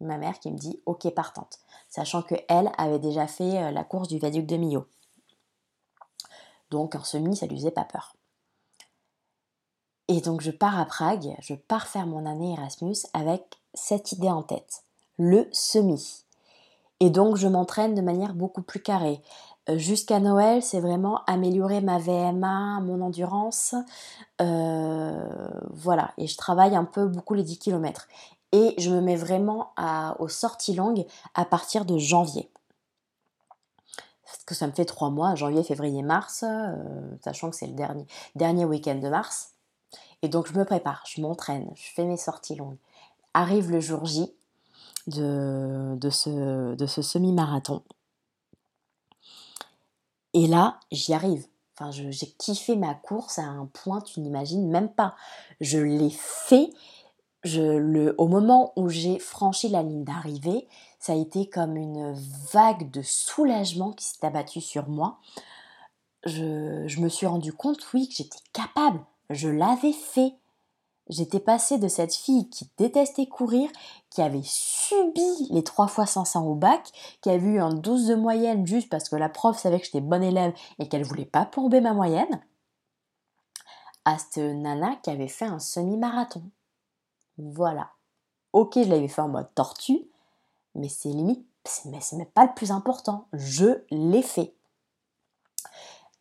Ma 0.00 0.18
mère 0.18 0.38
qui 0.38 0.50
me 0.50 0.58
dit 0.58 0.80
Ok, 0.86 1.08
partante, 1.14 1.58
sachant 1.92 2.22
qu'elle 2.22 2.72
avait 2.78 2.98
déjà 2.98 3.26
fait 3.26 3.62
euh, 3.62 3.70
la 3.70 3.84
course 3.84 4.08
du 4.08 4.18
Viaduc 4.18 4.46
de 4.46 4.56
Millau. 4.56 4.86
Donc 6.70 6.94
un 6.96 7.04
semi, 7.04 7.36
ça 7.36 7.46
lui 7.46 7.56
faisait 7.56 7.70
pas 7.70 7.84
peur. 7.84 8.16
Et 10.08 10.22
donc 10.22 10.40
je 10.40 10.50
pars 10.50 10.80
à 10.80 10.86
Prague, 10.86 11.36
je 11.40 11.54
pars 11.54 11.86
faire 11.86 12.06
mon 12.06 12.24
année 12.24 12.54
Erasmus 12.54 12.96
avec 13.12 13.42
cette 13.74 14.10
idée 14.12 14.30
en 14.30 14.42
tête, 14.42 14.84
le 15.18 15.46
semi. 15.52 16.24
Et 17.00 17.10
donc 17.10 17.36
je 17.36 17.46
m'entraîne 17.46 17.94
de 17.94 18.00
manière 18.00 18.32
beaucoup 18.32 18.62
plus 18.62 18.80
carrée. 18.80 19.20
Euh, 19.68 19.76
jusqu'à 19.76 20.18
Noël, 20.18 20.62
c'est 20.62 20.80
vraiment 20.80 21.22
améliorer 21.26 21.82
ma 21.82 21.98
VMA, 21.98 22.80
mon 22.80 23.02
endurance. 23.02 23.74
Euh, 24.40 25.50
voilà, 25.70 26.12
et 26.16 26.26
je 26.26 26.38
travaille 26.38 26.74
un 26.74 26.84
peu 26.84 27.06
beaucoup 27.06 27.34
les 27.34 27.42
10 27.42 27.58
km. 27.58 28.08
Et 28.52 28.74
je 28.78 28.90
me 28.90 29.00
mets 29.00 29.16
vraiment 29.16 29.72
aux 30.18 30.28
sorties 30.28 30.74
longues 30.74 31.06
à 31.34 31.44
partir 31.44 31.84
de 31.84 31.98
janvier. 31.98 32.50
Parce 34.24 34.44
que 34.44 34.54
ça 34.54 34.66
me 34.66 34.72
fait 34.72 34.84
trois 34.84 35.10
mois, 35.10 35.34
janvier, 35.34 35.62
février, 35.62 36.02
mars, 36.02 36.42
euh, 36.46 37.16
sachant 37.22 37.50
que 37.50 37.56
c'est 37.56 37.66
le 37.66 38.06
dernier, 38.34 38.64
week-end 38.64 38.94
de 38.94 39.08
mars. 39.08 39.52
Et 40.22 40.28
donc 40.28 40.46
je 40.46 40.58
me 40.58 40.64
prépare, 40.64 41.02
je 41.06 41.20
m'entraîne, 41.20 41.70
je 41.74 41.90
fais 41.94 42.04
mes 42.04 42.16
sorties 42.16 42.56
longues. 42.56 42.78
Arrive 43.34 43.70
le 43.70 43.80
jour 43.80 44.06
J 44.06 44.32
de, 45.06 45.96
de 45.96 46.10
ce, 46.10 46.74
de 46.74 46.86
ce 46.86 47.02
semi-marathon. 47.02 47.82
Et 50.34 50.46
là, 50.46 50.80
j'y 50.90 51.12
arrive. 51.12 51.46
Enfin, 51.78 51.90
j'ai 51.90 52.28
kiffé 52.38 52.76
ma 52.76 52.94
course 52.94 53.38
à 53.38 53.44
un 53.44 53.66
point, 53.66 54.00
tu 54.00 54.20
n'imagines 54.20 54.68
même 54.68 54.90
pas. 54.90 55.14
Je 55.60 55.78
l'ai 55.78 56.10
fait. 56.10 56.70
Au 57.44 58.28
moment 58.28 58.72
où 58.76 58.88
j'ai 58.88 59.18
franchi 59.18 59.68
la 59.68 59.82
ligne 59.82 60.04
d'arrivée, 60.04 60.68
ça 61.00 61.12
a 61.12 61.16
été 61.16 61.48
comme 61.48 61.76
une 61.76 62.12
vague 62.52 62.90
de 62.90 63.02
soulagement 63.02 63.92
qui 63.92 64.04
s'est 64.04 64.24
abattue 64.24 64.60
sur 64.60 64.88
moi. 64.88 65.18
Je, 66.24 67.00
me 67.00 67.08
suis 67.08 67.26
rendu 67.26 67.52
compte, 67.52 67.92
oui, 67.92 68.08
que 68.08 68.14
j'étais 68.14 68.38
capable. 68.52 69.00
Je 69.28 69.48
l'avais 69.48 69.92
fait. 69.92 70.34
J'étais 71.08 71.40
passée 71.40 71.78
de 71.78 71.88
cette 71.88 72.14
fille 72.14 72.48
qui 72.48 72.70
détestait 72.78 73.26
courir, 73.26 73.68
qui 74.08 74.22
avait 74.22 74.44
subi 74.44 75.48
les 75.50 75.64
3 75.64 75.88
fois 75.88 76.06
500 76.06 76.46
au 76.46 76.54
bac, 76.54 76.92
qui 77.20 77.30
avait 77.30 77.44
eu 77.44 77.60
un 77.60 77.74
12 77.74 78.06
de 78.06 78.14
moyenne 78.14 78.64
juste 78.64 78.88
parce 78.88 79.08
que 79.08 79.16
la 79.16 79.28
prof 79.28 79.58
savait 79.58 79.80
que 79.80 79.86
j'étais 79.86 80.00
bonne 80.00 80.22
élève 80.22 80.54
et 80.78 80.88
qu'elle 80.88 81.02
voulait 81.02 81.24
pas 81.24 81.44
plomber 81.44 81.80
ma 81.80 81.92
moyenne, 81.92 82.40
à 84.04 84.16
cette 84.18 84.36
nana 84.36 84.94
qui 85.02 85.10
avait 85.10 85.26
fait 85.26 85.44
un 85.44 85.58
semi-marathon. 85.58 86.42
Voilà. 87.38 87.90
Ok, 88.52 88.74
je 88.74 88.88
l'avais 88.88 89.08
fait 89.08 89.22
en 89.22 89.28
mode 89.28 89.52
tortue, 89.54 90.00
mais 90.74 90.88
c'est 90.88 91.08
limite, 91.08 91.46
mais 91.86 92.00
c'est 92.00 92.16
même 92.16 92.26
pas 92.26 92.44
le 92.44 92.54
plus 92.54 92.70
important. 92.70 93.26
Je 93.32 93.82
l'ai 93.90 94.22
fait. 94.22 94.54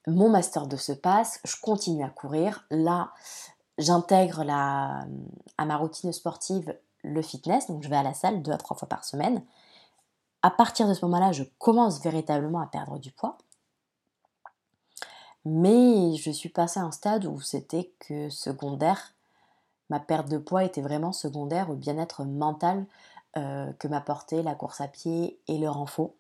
Mon 0.08 0.30
master 0.30 0.68
de 0.68 0.77
se 0.77 0.94
passe, 0.94 1.39
je 1.44 1.56
continue 1.62 2.03
à 2.03 2.10
courir. 2.10 2.65
Là, 2.72 3.12
j'intègre 3.77 4.44
à 4.50 5.06
ma 5.65 5.77
routine 5.77 6.12
sportive 6.12 6.75
le 7.03 7.22
fitness, 7.22 7.68
donc 7.68 7.84
je 7.84 7.89
vais 7.89 7.96
à 7.96 8.03
la 8.03 8.13
salle 8.13 8.41
deux 8.41 8.51
à 8.51 8.58
trois 8.58 8.77
fois 8.77 8.88
par 8.88 9.03
semaine. 9.03 9.44
À 10.41 10.50
partir 10.50 10.88
de 10.88 10.94
ce 10.94 11.06
moment-là, 11.06 11.32
je 11.32 11.44
commence 11.60 12.01
véritablement 12.01 12.62
à 12.62 12.68
perdre 12.68 12.98
du 12.98 13.12
poids. 13.12 13.38
Mais 15.46 16.15
je 16.15 16.32
suis 16.32 16.50
passée 16.50 16.80
à 16.80 16.84
un 16.84 16.91
stade 16.91 17.25
où 17.25 17.39
c'était 17.41 17.94
que 18.00 18.30
secondaire. 18.30 19.13
Ma 19.91 20.00
perte 20.00 20.29
de 20.29 20.38
poids 20.38 20.63
était 20.63 20.79
vraiment 20.79 21.12
secondaire 21.12 21.69
au 21.69 21.74
bien-être 21.74 22.24
mental 22.24 22.86
euh, 23.36 23.74
que 23.74 23.89
m'apportait 23.89 24.41
la 24.41 24.55
course 24.55 24.79
à 24.79 24.88
pied 24.88 25.38
et 25.50 25.57
le 25.57 25.69
renfort. 25.69 26.12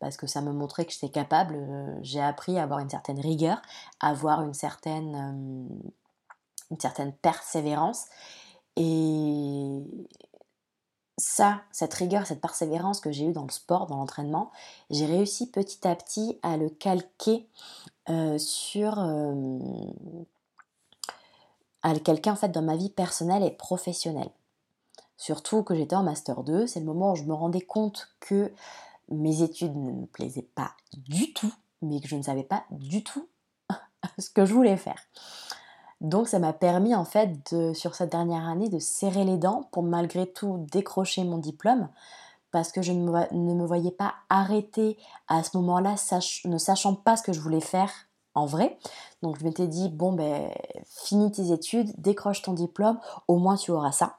Parce 0.00 0.16
que 0.16 0.26
ça 0.26 0.40
me 0.40 0.50
montrait 0.50 0.86
que 0.86 0.92
j'étais 0.92 1.08
capable. 1.08 1.54
Euh, 1.54 1.96
j'ai 2.02 2.20
appris 2.20 2.58
à 2.58 2.64
avoir 2.64 2.80
une 2.80 2.90
certaine 2.90 3.20
rigueur, 3.20 3.62
à 4.00 4.08
avoir 4.08 4.42
une 4.42 4.54
certaine 4.54 5.68
euh, 6.72 6.76
certaine 6.80 7.12
persévérance. 7.12 8.06
Et 8.74 9.84
ça, 11.16 11.60
cette 11.70 11.94
rigueur, 11.94 12.26
cette 12.26 12.40
persévérance 12.40 12.98
que 12.98 13.12
j'ai 13.12 13.26
eue 13.26 13.32
dans 13.32 13.44
le 13.44 13.52
sport, 13.52 13.86
dans 13.86 13.98
l'entraînement, 13.98 14.50
j'ai 14.90 15.06
réussi 15.06 15.48
petit 15.48 15.86
à 15.86 15.94
petit 15.94 16.40
à 16.42 16.56
le 16.56 16.70
calquer 16.70 17.46
sur... 18.38 18.98
À 21.82 21.98
calquer 21.98 22.30
en 22.30 22.36
fait 22.36 22.50
dans 22.50 22.62
ma 22.62 22.76
vie 22.76 22.90
personnelle 22.90 23.42
et 23.42 23.50
professionnelle. 23.50 24.30
Surtout 25.16 25.62
que 25.62 25.74
j'étais 25.74 25.96
en 25.96 26.02
Master 26.02 26.42
2, 26.42 26.66
c'est 26.66 26.80
le 26.80 26.86
moment 26.86 27.12
où 27.12 27.16
je 27.16 27.24
me 27.24 27.34
rendais 27.34 27.60
compte 27.60 28.08
que 28.20 28.52
mes 29.08 29.42
études 29.42 29.76
ne 29.76 29.92
me 29.92 30.06
plaisaient 30.06 30.48
pas 30.54 30.72
du 30.96 31.32
tout, 31.32 31.52
mais 31.80 32.00
que 32.00 32.08
je 32.08 32.16
ne 32.16 32.22
savais 32.22 32.42
pas 32.42 32.64
du 32.70 33.04
tout 33.04 33.28
ce 34.18 34.30
que 34.30 34.44
je 34.44 34.54
voulais 34.54 34.76
faire. 34.76 34.98
Donc 36.00 36.26
ça 36.26 36.40
m'a 36.40 36.52
permis 36.52 36.94
en 36.94 37.04
fait 37.04 37.52
de, 37.52 37.72
sur 37.72 37.94
cette 37.94 38.10
dernière 38.10 38.48
année 38.48 38.68
de 38.68 38.80
serrer 38.80 39.24
les 39.24 39.36
dents 39.36 39.68
pour 39.70 39.84
malgré 39.84 40.26
tout 40.26 40.66
décrocher 40.72 41.22
mon 41.22 41.38
diplôme 41.38 41.88
parce 42.50 42.72
que 42.72 42.82
je 42.82 42.92
ne 42.92 43.08
me, 43.08 43.66
voyais 43.66 43.92
pas 43.92 44.14
arrêter 44.28 44.98
à 45.28 45.44
ce 45.44 45.56
moment-là 45.56 45.94
ne 46.44 46.58
sachant 46.58 46.94
pas 46.94 47.16
ce 47.16 47.22
que 47.22 47.32
je 47.32 47.40
voulais 47.40 47.60
faire 47.60 47.90
en 48.34 48.46
vrai. 48.46 48.78
Donc 49.22 49.38
je 49.38 49.44
m'étais 49.44 49.66
dit 49.66 49.88
bon 49.88 50.12
ben 50.12 50.50
finis 50.86 51.30
tes 51.32 51.52
études, 51.52 51.92
décroche 51.98 52.42
ton 52.42 52.52
diplôme, 52.52 52.98
au 53.28 53.38
moins 53.38 53.56
tu 53.56 53.70
auras 53.70 53.92
ça. 53.92 54.16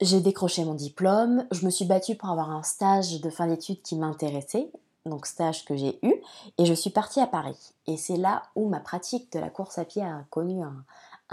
J'ai 0.00 0.20
décroché 0.20 0.64
mon 0.64 0.74
diplôme, 0.74 1.46
je 1.50 1.64
me 1.64 1.70
suis 1.70 1.84
battue 1.84 2.16
pour 2.16 2.28
avoir 2.28 2.50
un 2.50 2.62
stage 2.62 3.20
de 3.20 3.30
fin 3.30 3.46
d'études 3.46 3.80
qui 3.82 3.96
m'intéressait 3.96 4.70
donc 5.06 5.26
stage 5.26 5.64
que 5.64 5.76
j'ai 5.76 5.98
eu, 6.02 6.14
et 6.58 6.64
je 6.64 6.74
suis 6.74 6.90
partie 6.90 7.20
à 7.20 7.26
Paris. 7.26 7.74
Et 7.86 7.96
c'est 7.96 8.16
là 8.16 8.44
où 8.54 8.68
ma 8.68 8.80
pratique 8.80 9.30
de 9.32 9.38
la 9.38 9.50
course 9.50 9.78
à 9.78 9.84
pied 9.84 10.02
a 10.02 10.24
connu 10.30 10.62
un, 10.62 10.84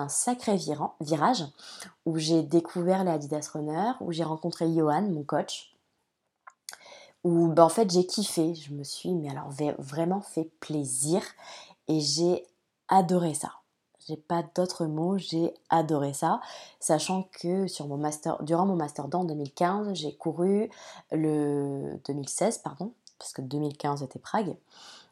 sacré 0.08 0.58
virage, 1.00 1.46
où 2.08 2.18
j'ai 2.18 2.42
découvert 2.42 3.04
les 3.04 3.12
Adidas 3.12 3.52
Runner, 3.54 3.92
où 4.02 4.12
j'ai 4.12 4.24
rencontré 4.24 4.72
Johan, 4.74 5.04
mon 5.04 5.24
coach, 5.24 5.76
où 7.24 7.48
ben, 7.50 7.64
en 7.64 7.70
fait 7.70 7.90
j'ai 7.92 8.06
kiffé, 8.06 8.56
je 8.56 8.74
me 8.74 8.84
suis 8.84 9.14
mais 9.14 9.30
alors 9.30 9.50
vraiment 9.80 10.22
fait 10.22 10.50
plaisir, 10.60 11.22
et 11.88 12.00
j'ai 12.00 12.46
adoré 12.88 13.34
ça. 13.34 13.52
J'ai 14.08 14.18
pas 14.18 14.44
d'autres 14.56 14.88
mots, 14.88 15.18
j'ai 15.18 15.54
adoré 15.70 16.14
ça, 16.14 16.42
sachant 16.80 17.30
que 17.32 17.68
sur 17.68 17.88
mon 17.88 17.98
master, 17.98 18.42
durant 18.44 18.66
mon 18.66 18.76
master 18.76 19.06
en 19.14 19.24
2015, 19.24 19.94
j'ai 19.94 20.16
couru 20.16 20.70
le 21.12 22.00
2016 22.06 22.60
pardon, 22.60 22.94
parce 23.20 23.34
que 23.34 23.42
2015 23.42 24.02
était 24.04 24.20
Prague. 24.20 24.56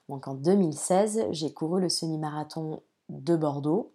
Donc 0.09 0.27
en 0.27 0.33
2016, 0.33 1.27
j'ai 1.31 1.53
couru 1.53 1.79
le 1.79 1.89
semi-marathon 1.89 2.81
de 3.09 3.35
Bordeaux. 3.35 3.91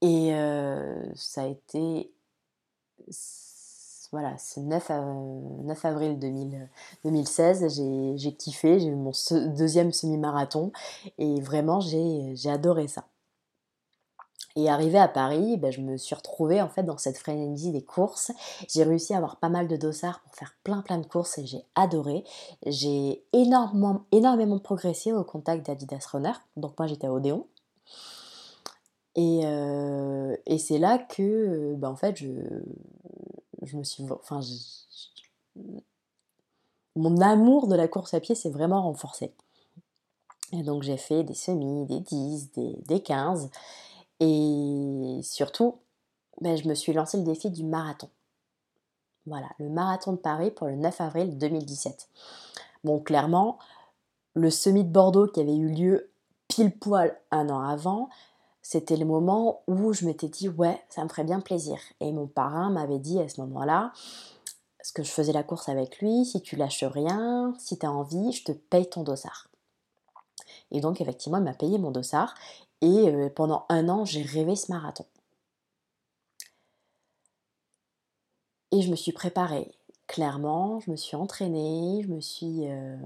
Et 0.00 0.34
euh, 0.34 1.14
ça 1.14 1.42
a 1.42 1.46
été. 1.46 2.12
Voilà, 4.14 4.34
c'est 4.38 4.60
9, 4.60 4.92
9, 5.64 5.84
avril 5.84 6.20
2016. 6.20 8.14
J'ai 8.14 8.32
kiffé, 8.36 8.78
j'ai 8.78 8.86
eu 8.86 8.94
mon 8.94 9.10
deuxième 9.56 9.90
semi-marathon. 9.90 10.70
Et 11.18 11.40
vraiment, 11.40 11.80
j'ai 11.80 12.48
adoré 12.48 12.86
ça. 12.86 13.08
Et 14.54 14.70
arrivé 14.70 15.00
à 15.00 15.08
Paris, 15.08 15.56
ben, 15.56 15.72
je 15.72 15.80
me 15.80 15.96
suis 15.96 16.14
retrouvée 16.14 16.62
en 16.62 16.68
fait 16.68 16.84
dans 16.84 16.96
cette 16.96 17.18
frénésie 17.18 17.72
des 17.72 17.82
courses. 17.82 18.30
J'ai 18.68 18.84
réussi 18.84 19.14
à 19.14 19.16
avoir 19.16 19.38
pas 19.38 19.48
mal 19.48 19.66
de 19.66 19.74
dossards 19.74 20.20
pour 20.20 20.36
faire 20.36 20.54
plein 20.62 20.80
plein 20.82 20.98
de 20.98 21.06
courses 21.06 21.38
et 21.38 21.46
j'ai 21.46 21.64
adoré. 21.74 22.22
J'ai 22.64 23.24
énormément, 23.32 24.04
énormément 24.12 24.60
progressé 24.60 25.12
au 25.12 25.24
contact 25.24 25.66
d'Adidas 25.66 26.06
Runner. 26.12 26.34
Donc 26.56 26.78
moi 26.78 26.86
j'étais 26.86 27.08
à 27.08 27.12
Odéon. 27.12 27.48
Et, 29.16 29.40
euh, 29.44 30.36
et 30.46 30.58
c'est 30.58 30.78
là 30.78 30.98
que 30.98 31.74
ben, 31.74 31.88
en 31.88 31.96
fait 31.96 32.16
je, 32.16 32.30
mon 36.96 37.20
amour 37.20 37.66
de 37.68 37.74
la 37.74 37.88
course 37.88 38.14
à 38.14 38.20
pied 38.20 38.34
s'est 38.34 38.50
vraiment 38.50 38.82
renforcé. 38.82 39.32
Et 40.52 40.62
donc 40.62 40.82
j'ai 40.82 40.96
fait 40.96 41.24
des 41.24 41.34
semis, 41.34 41.86
des 41.86 42.00
10, 42.00 42.52
des, 42.52 42.76
des 42.86 43.02
15. 43.02 43.50
Et 44.20 45.20
surtout, 45.22 45.76
ben, 46.40 46.56
je 46.56 46.68
me 46.68 46.74
suis 46.74 46.92
lancé 46.92 47.16
le 47.16 47.24
défi 47.24 47.50
du 47.50 47.64
marathon. 47.64 48.08
Voilà, 49.26 49.48
le 49.58 49.68
marathon 49.68 50.12
de 50.12 50.18
Paris 50.18 50.50
pour 50.50 50.66
le 50.66 50.76
9 50.76 51.00
avril 51.00 51.38
2017. 51.38 52.08
Bon, 52.84 53.00
clairement, 53.00 53.58
le 54.34 54.50
semi 54.50 54.84
de 54.84 54.90
Bordeaux 54.90 55.26
qui 55.26 55.40
avait 55.40 55.56
eu 55.56 55.68
lieu 55.68 56.10
pile 56.48 56.76
poil 56.76 57.18
un 57.30 57.48
an 57.48 57.60
avant, 57.60 58.10
c'était 58.64 58.96
le 58.96 59.04
moment 59.04 59.62
où 59.66 59.92
je 59.92 60.06
m'étais 60.06 60.28
dit 60.28 60.48
ouais, 60.48 60.82
ça 60.88 61.04
me 61.04 61.08
ferait 61.10 61.22
bien 61.22 61.40
plaisir. 61.40 61.78
Et 62.00 62.10
mon 62.12 62.26
parrain 62.26 62.70
m'avait 62.70 62.98
dit 62.98 63.20
à 63.20 63.28
ce 63.28 63.40
moment-là, 63.42 63.92
parce 64.78 64.90
que 64.90 65.02
je 65.02 65.10
faisais 65.10 65.32
la 65.32 65.42
course 65.42 65.68
avec 65.68 65.98
lui, 65.98 66.24
si 66.24 66.40
tu 66.40 66.56
lâches 66.56 66.82
rien, 66.82 67.54
si 67.58 67.78
tu 67.78 67.84
as 67.84 67.92
envie, 67.92 68.32
je 68.32 68.42
te 68.42 68.52
paye 68.52 68.88
ton 68.88 69.02
dossard. 69.02 69.48
Et 70.70 70.80
donc 70.80 71.02
effectivement, 71.02 71.38
il 71.38 71.44
m'a 71.44 71.52
payé 71.52 71.78
mon 71.78 71.90
dossard 71.90 72.34
et 72.80 73.10
euh, 73.10 73.28
pendant 73.28 73.66
un 73.68 73.90
an, 73.90 74.06
j'ai 74.06 74.22
rêvé 74.22 74.56
ce 74.56 74.72
marathon. 74.72 75.04
Et 78.72 78.80
je 78.80 78.90
me 78.90 78.96
suis 78.96 79.12
préparée 79.12 79.72
clairement, 80.06 80.80
je 80.80 80.90
me 80.90 80.96
suis 80.96 81.16
entraînée, 81.16 82.00
je 82.02 82.08
me 82.08 82.20
suis 82.22 82.66
euh, 82.70 82.96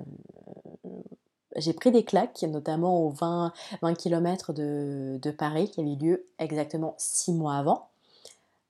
j'ai 1.57 1.73
pris 1.73 1.90
des 1.90 2.05
claques, 2.05 2.43
notamment 2.43 3.05
aux 3.05 3.11
20, 3.11 3.52
20 3.83 3.95
km 3.95 4.52
de, 4.52 5.31
Paris, 5.37 5.71
qui 5.71 5.81
avait 5.81 5.93
eu 5.93 5.97
lieu 5.97 6.26
exactement 6.38 6.95
6 6.99 7.33
mois 7.33 7.57
avant, 7.57 7.88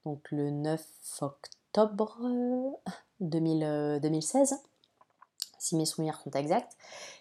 donc 0.04 0.20
le 0.30 0.50
9 0.50 0.82
octobre 1.20 2.18
2016, 3.20 4.60
si 5.58 5.76
mes 5.76 5.86
souvenirs 5.86 6.20
sont 6.22 6.30
exacts. 6.30 6.76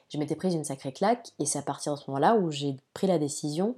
Je 0.10 0.18
m'étais 0.18 0.36
prise 0.36 0.54
une 0.54 0.64
sacrée 0.64 0.94
claque, 0.94 1.32
et 1.40 1.46
c'est 1.46 1.60
à 1.60 1.64
partir 1.64 1.94
de 1.94 2.00
ce 2.00 2.10
moment-là 2.10 2.36
où 2.36 2.52
j'ai 2.52 2.78
pris 2.94 3.08
la 3.08 3.20
décision 3.20 3.76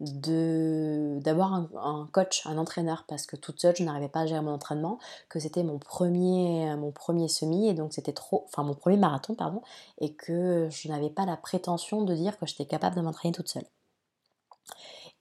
d'avoir 0.00 1.54
un, 1.54 2.08
coach, 2.12 2.44
un 2.46 2.58
entraîneur, 2.58 3.04
parce 3.06 3.26
que 3.26 3.36
toute 3.36 3.60
seule, 3.60 3.76
je 3.76 3.84
n'arrivais 3.84 4.08
pas 4.08 4.20
à 4.20 4.26
gérer 4.26 4.40
mon 4.40 4.52
entraînement, 4.52 4.98
que 5.28 5.38
c'était 5.38 5.62
mon 5.62 5.78
premier, 5.78 6.74
mon 6.76 6.90
premier 6.90 7.28
semi, 7.28 7.68
et 7.68 7.74
donc 7.74 7.92
c'était 7.92 8.12
trop, 8.12 8.44
enfin 8.46 8.64
mon 8.64 8.74
premier 8.74 8.96
marathon, 8.96 9.34
pardon, 9.34 9.62
et 9.98 10.12
que 10.12 10.68
je 10.70 10.88
n'avais 10.88 11.10
pas 11.10 11.24
la 11.24 11.36
prétention 11.36 12.02
de 12.02 12.14
dire 12.14 12.36
que 12.38 12.46
j'étais 12.46 12.66
capable 12.66 12.96
de 12.96 13.02
m'entraîner 13.02 13.32
toute 13.32 13.48
seule. 13.48 13.66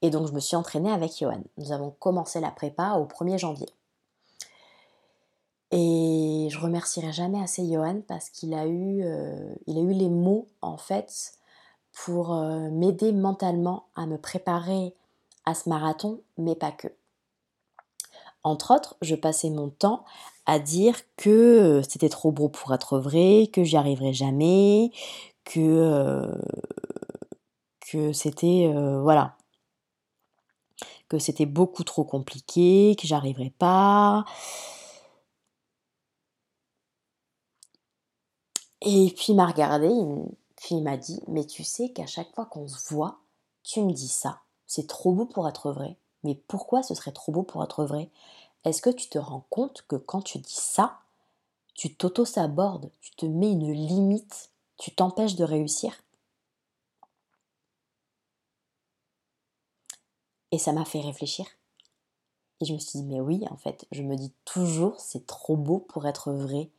Et 0.02 0.10
donc 0.10 0.28
je 0.28 0.34
me 0.34 0.40
suis 0.40 0.56
entraînée 0.56 0.92
avec 0.92 1.20
Johan. 1.20 1.44
Nous 1.58 1.72
avons 1.72 1.92
commencé 1.92 2.40
la 2.40 2.52
prépa 2.52 2.94
au 2.94 3.06
1er 3.06 3.38
janvier. 3.38 3.70
Et 5.72 6.50
je 6.52 6.60
remercierai 6.60 7.14
jamais 7.14 7.42
assez 7.42 7.66
Johan 7.66 8.02
parce 8.08 8.30
qu'il 8.30 8.54
a 8.54 8.66
eu, 8.66 9.04
euh, 9.04 9.54
il 9.68 9.78
a 9.78 9.82
eu 9.82 9.94
les 9.94 10.10
mots 10.10 10.48
en 10.62 10.78
fait 10.78 11.34
pour 12.06 12.34
euh, 12.34 12.70
m'aider 12.72 13.12
mentalement 13.12 13.86
à 13.96 14.08
me 14.08 14.18
préparer 14.18 14.96
à 15.46 15.54
ce 15.54 15.70
marathon, 15.70 16.22
mais 16.38 16.56
pas 16.56 16.72
que. 16.72 16.88
Entre 18.44 18.74
autres, 18.74 18.96
je 19.02 19.16
passais 19.16 19.52
mon 19.52 19.70
temps 19.70 20.04
à 20.48 20.58
dire 20.58 20.96
que 21.16 21.30
euh, 21.30 21.84
c'était 21.84 22.10
trop 22.10 22.32
beau 22.32 22.50
pour 22.50 22.74
être 22.74 22.98
vrai, 22.98 23.50
que 23.54 23.64
j'y 23.64 23.78
arriverais 23.78 24.14
jamais, 24.14 24.92
que, 25.46 25.60
euh, 25.60 26.36
que 27.92 28.14
c'était 28.14 28.72
voilà, 29.02 29.36
que 31.08 31.20
c'était 31.20 31.46
beaucoup 31.46 31.84
trop 31.84 32.04
compliqué, 32.04 32.96
que 33.00 33.06
j'arriverais 33.08 33.54
pas. 33.60 34.26
Et 38.82 39.14
puis 39.16 39.28
il 39.30 39.36
m'a 39.36 39.46
regardé, 39.46 39.90
puis 40.62 40.76
il 40.76 40.84
m'a 40.84 40.96
dit, 40.96 41.20
mais 41.28 41.46
tu 41.46 41.64
sais 41.64 41.90
qu'à 41.90 42.06
chaque 42.06 42.34
fois 42.36 42.46
qu'on 42.46 42.68
se 42.68 42.94
voit, 42.94 43.20
tu 43.64 43.82
me 43.82 43.94
dis 43.94 44.08
ça. 44.08 44.42
C'est 44.68 44.88
trop 44.88 45.12
beau 45.12 45.26
pour 45.26 45.50
être 45.50 45.72
vrai. 45.72 45.98
Mais 46.24 46.36
pourquoi 46.36 46.84
ce 46.84 46.94
serait 46.94 47.12
trop 47.12 47.32
beau 47.32 47.42
pour 47.42 47.64
être 47.64 47.84
vrai? 47.84 48.12
Est-ce 48.64 48.84
que 48.84 48.92
tu 48.92 49.10
te 49.10 49.18
rends 49.18 49.44
compte 49.50 49.84
que 49.88 49.96
quand 49.96 50.22
tu 50.22 50.38
dis 50.38 50.54
ça, 50.54 51.00
tu 51.74 51.96
t'auto-sabordes, 51.96 52.92
tu 53.02 53.10
te 53.16 53.26
mets 53.26 53.52
une 53.52 53.72
limite, 53.72 54.52
tu 54.78 54.92
t'empêches 54.92 55.36
de 55.36 55.44
réussir? 55.44 56.04
Et 60.52 60.60
ça 60.60 60.74
m'a 60.74 60.86
fait 60.86 61.02
réfléchir. 61.02 61.48
Et 62.62 62.66
je 62.66 62.74
me 62.74 62.78
suis 62.78 63.00
dit, 63.00 63.06
mais 63.06 63.20
oui, 63.20 63.44
en 63.50 63.58
fait, 63.58 63.88
je 63.92 64.04
me 64.04 64.16
dis 64.16 64.32
toujours, 64.46 65.00
c'est 65.00 65.26
trop 65.26 65.58
beau 65.58 65.80
pour 65.80 66.06
être 66.06 66.32
vrai. 66.32 66.70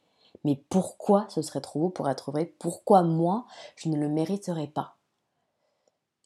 Mais 0.44 0.56
pourquoi 0.68 1.26
ce 1.28 1.42
serait 1.42 1.60
trop 1.60 1.80
beau 1.80 1.88
pour 1.88 2.08
être 2.08 2.32
vrai? 2.32 2.46
Pourquoi 2.58 3.02
moi, 3.02 3.46
je 3.76 3.88
ne 3.88 3.96
le 3.96 4.08
mériterais 4.08 4.66
pas? 4.66 4.96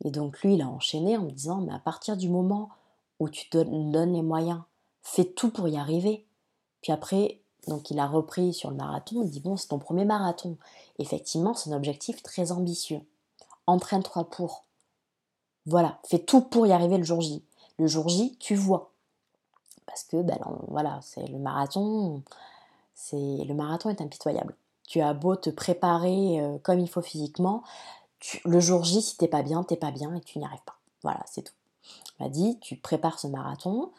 Et 0.05 0.11
donc 0.11 0.41
lui, 0.41 0.55
il 0.55 0.63
a 0.63 0.69
enchaîné 0.69 1.17
en 1.17 1.23
me 1.23 1.31
disant, 1.31 1.61
mais 1.61 1.73
à 1.73 1.79
partir 1.79 2.17
du 2.17 2.29
moment 2.29 2.71
où 3.19 3.29
tu 3.29 3.49
te 3.49 3.59
donnes 3.59 4.13
les 4.13 4.23
moyens, 4.23 4.61
fais 5.03 5.25
tout 5.25 5.51
pour 5.51 5.69
y 5.69 5.77
arriver. 5.77 6.27
Puis 6.83 6.93
après, 6.93 7.41
donc 7.67 7.91
il 7.91 7.99
a 7.99 8.07
repris 8.07 8.53
sur 8.53 8.71
le 8.71 8.77
marathon, 8.77 9.23
il 9.23 9.31
dit, 9.31 9.41
bon, 9.41 9.57
c'est 9.57 9.69
ton 9.69 9.79
premier 9.79 10.05
marathon. 10.05 10.57
Effectivement, 10.99 11.55
c'est 11.55 11.71
un 11.71 11.77
objectif 11.77 12.23
très 12.23 12.53
ambitieux. 12.53 13.01
Entraîne-toi 13.67 14.25
pour. 14.31 14.65
Voilà, 15.67 15.99
fais 16.05 16.21
tout 16.21 16.43
pour 16.43 16.67
y 16.67 16.73
arriver 16.73 16.99
le 16.99 17.05
jour 17.05 17.21
J. 17.21 17.43
Le 17.79 17.87
jour 17.89 18.09
J, 18.09 18.37
tu 18.39 18.55
vois. 18.55 18.93
Parce 19.87 20.05
que, 20.05 20.23
ben, 20.23 20.39
voilà, 20.69 21.01
c'est 21.03 21.27
le 21.27 21.39
marathon, 21.39 22.23
c'est 22.97 23.45
le 23.45 23.55
marathon 23.55 23.91
est 23.91 24.01
impitoyable. 24.01 24.57
Tu 24.89 25.01
as 25.01 25.15
beau 25.15 25.37
te 25.37 25.51
préparer 25.51 26.41
euh, 26.41 26.59
comme 26.63 26.81
il 26.81 26.89
faut 26.89 27.03
physiquement, 27.03 27.63
le 28.45 28.59
jour 28.59 28.83
J, 28.85 29.03
si 29.03 29.17
t'es 29.17 29.29
pas 29.29 29.43
bien, 29.43 29.63
t'es 29.63 29.77
pas 29.77 29.91
bien 29.91 30.15
et 30.15 30.21
tu 30.21 30.39
n'y 30.39 30.45
arrives 30.45 30.65
pas. 30.65 30.79
Voilà, 31.03 31.21
c'est 31.27 31.43
tout. 31.43 31.53
Il 32.19 32.25
m'a 32.25 32.29
dit, 32.31 32.59
tu 32.61 32.77
prépares 32.77 33.21
ce 33.21 33.27
marathon, 33.27 33.93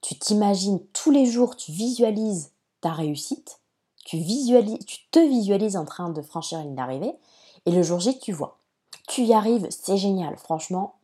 tu 0.00 0.16
t'imagines 0.18 0.80
tous 0.92 1.10
les 1.10 1.26
jours, 1.26 1.56
tu 1.56 1.72
visualises 1.72 2.52
ta 2.80 2.92
réussite, 2.92 3.60
tu, 4.04 4.18
visualises, 4.18 4.78
tu 4.86 4.98
te 5.10 5.18
visualises 5.18 5.76
en 5.76 5.84
train 5.84 6.10
de 6.10 6.22
franchir 6.22 6.60
une 6.60 6.74
d'arrivée, 6.74 7.14
et 7.66 7.72
le 7.72 7.82
jour 7.82 7.98
J, 7.98 8.18
tu 8.18 8.32
vois. 8.32 8.58
Tu 9.08 9.22
y 9.22 9.34
arrives, 9.34 9.66
c'est 9.70 9.96
génial, 9.96 10.36
franchement, 10.36 10.94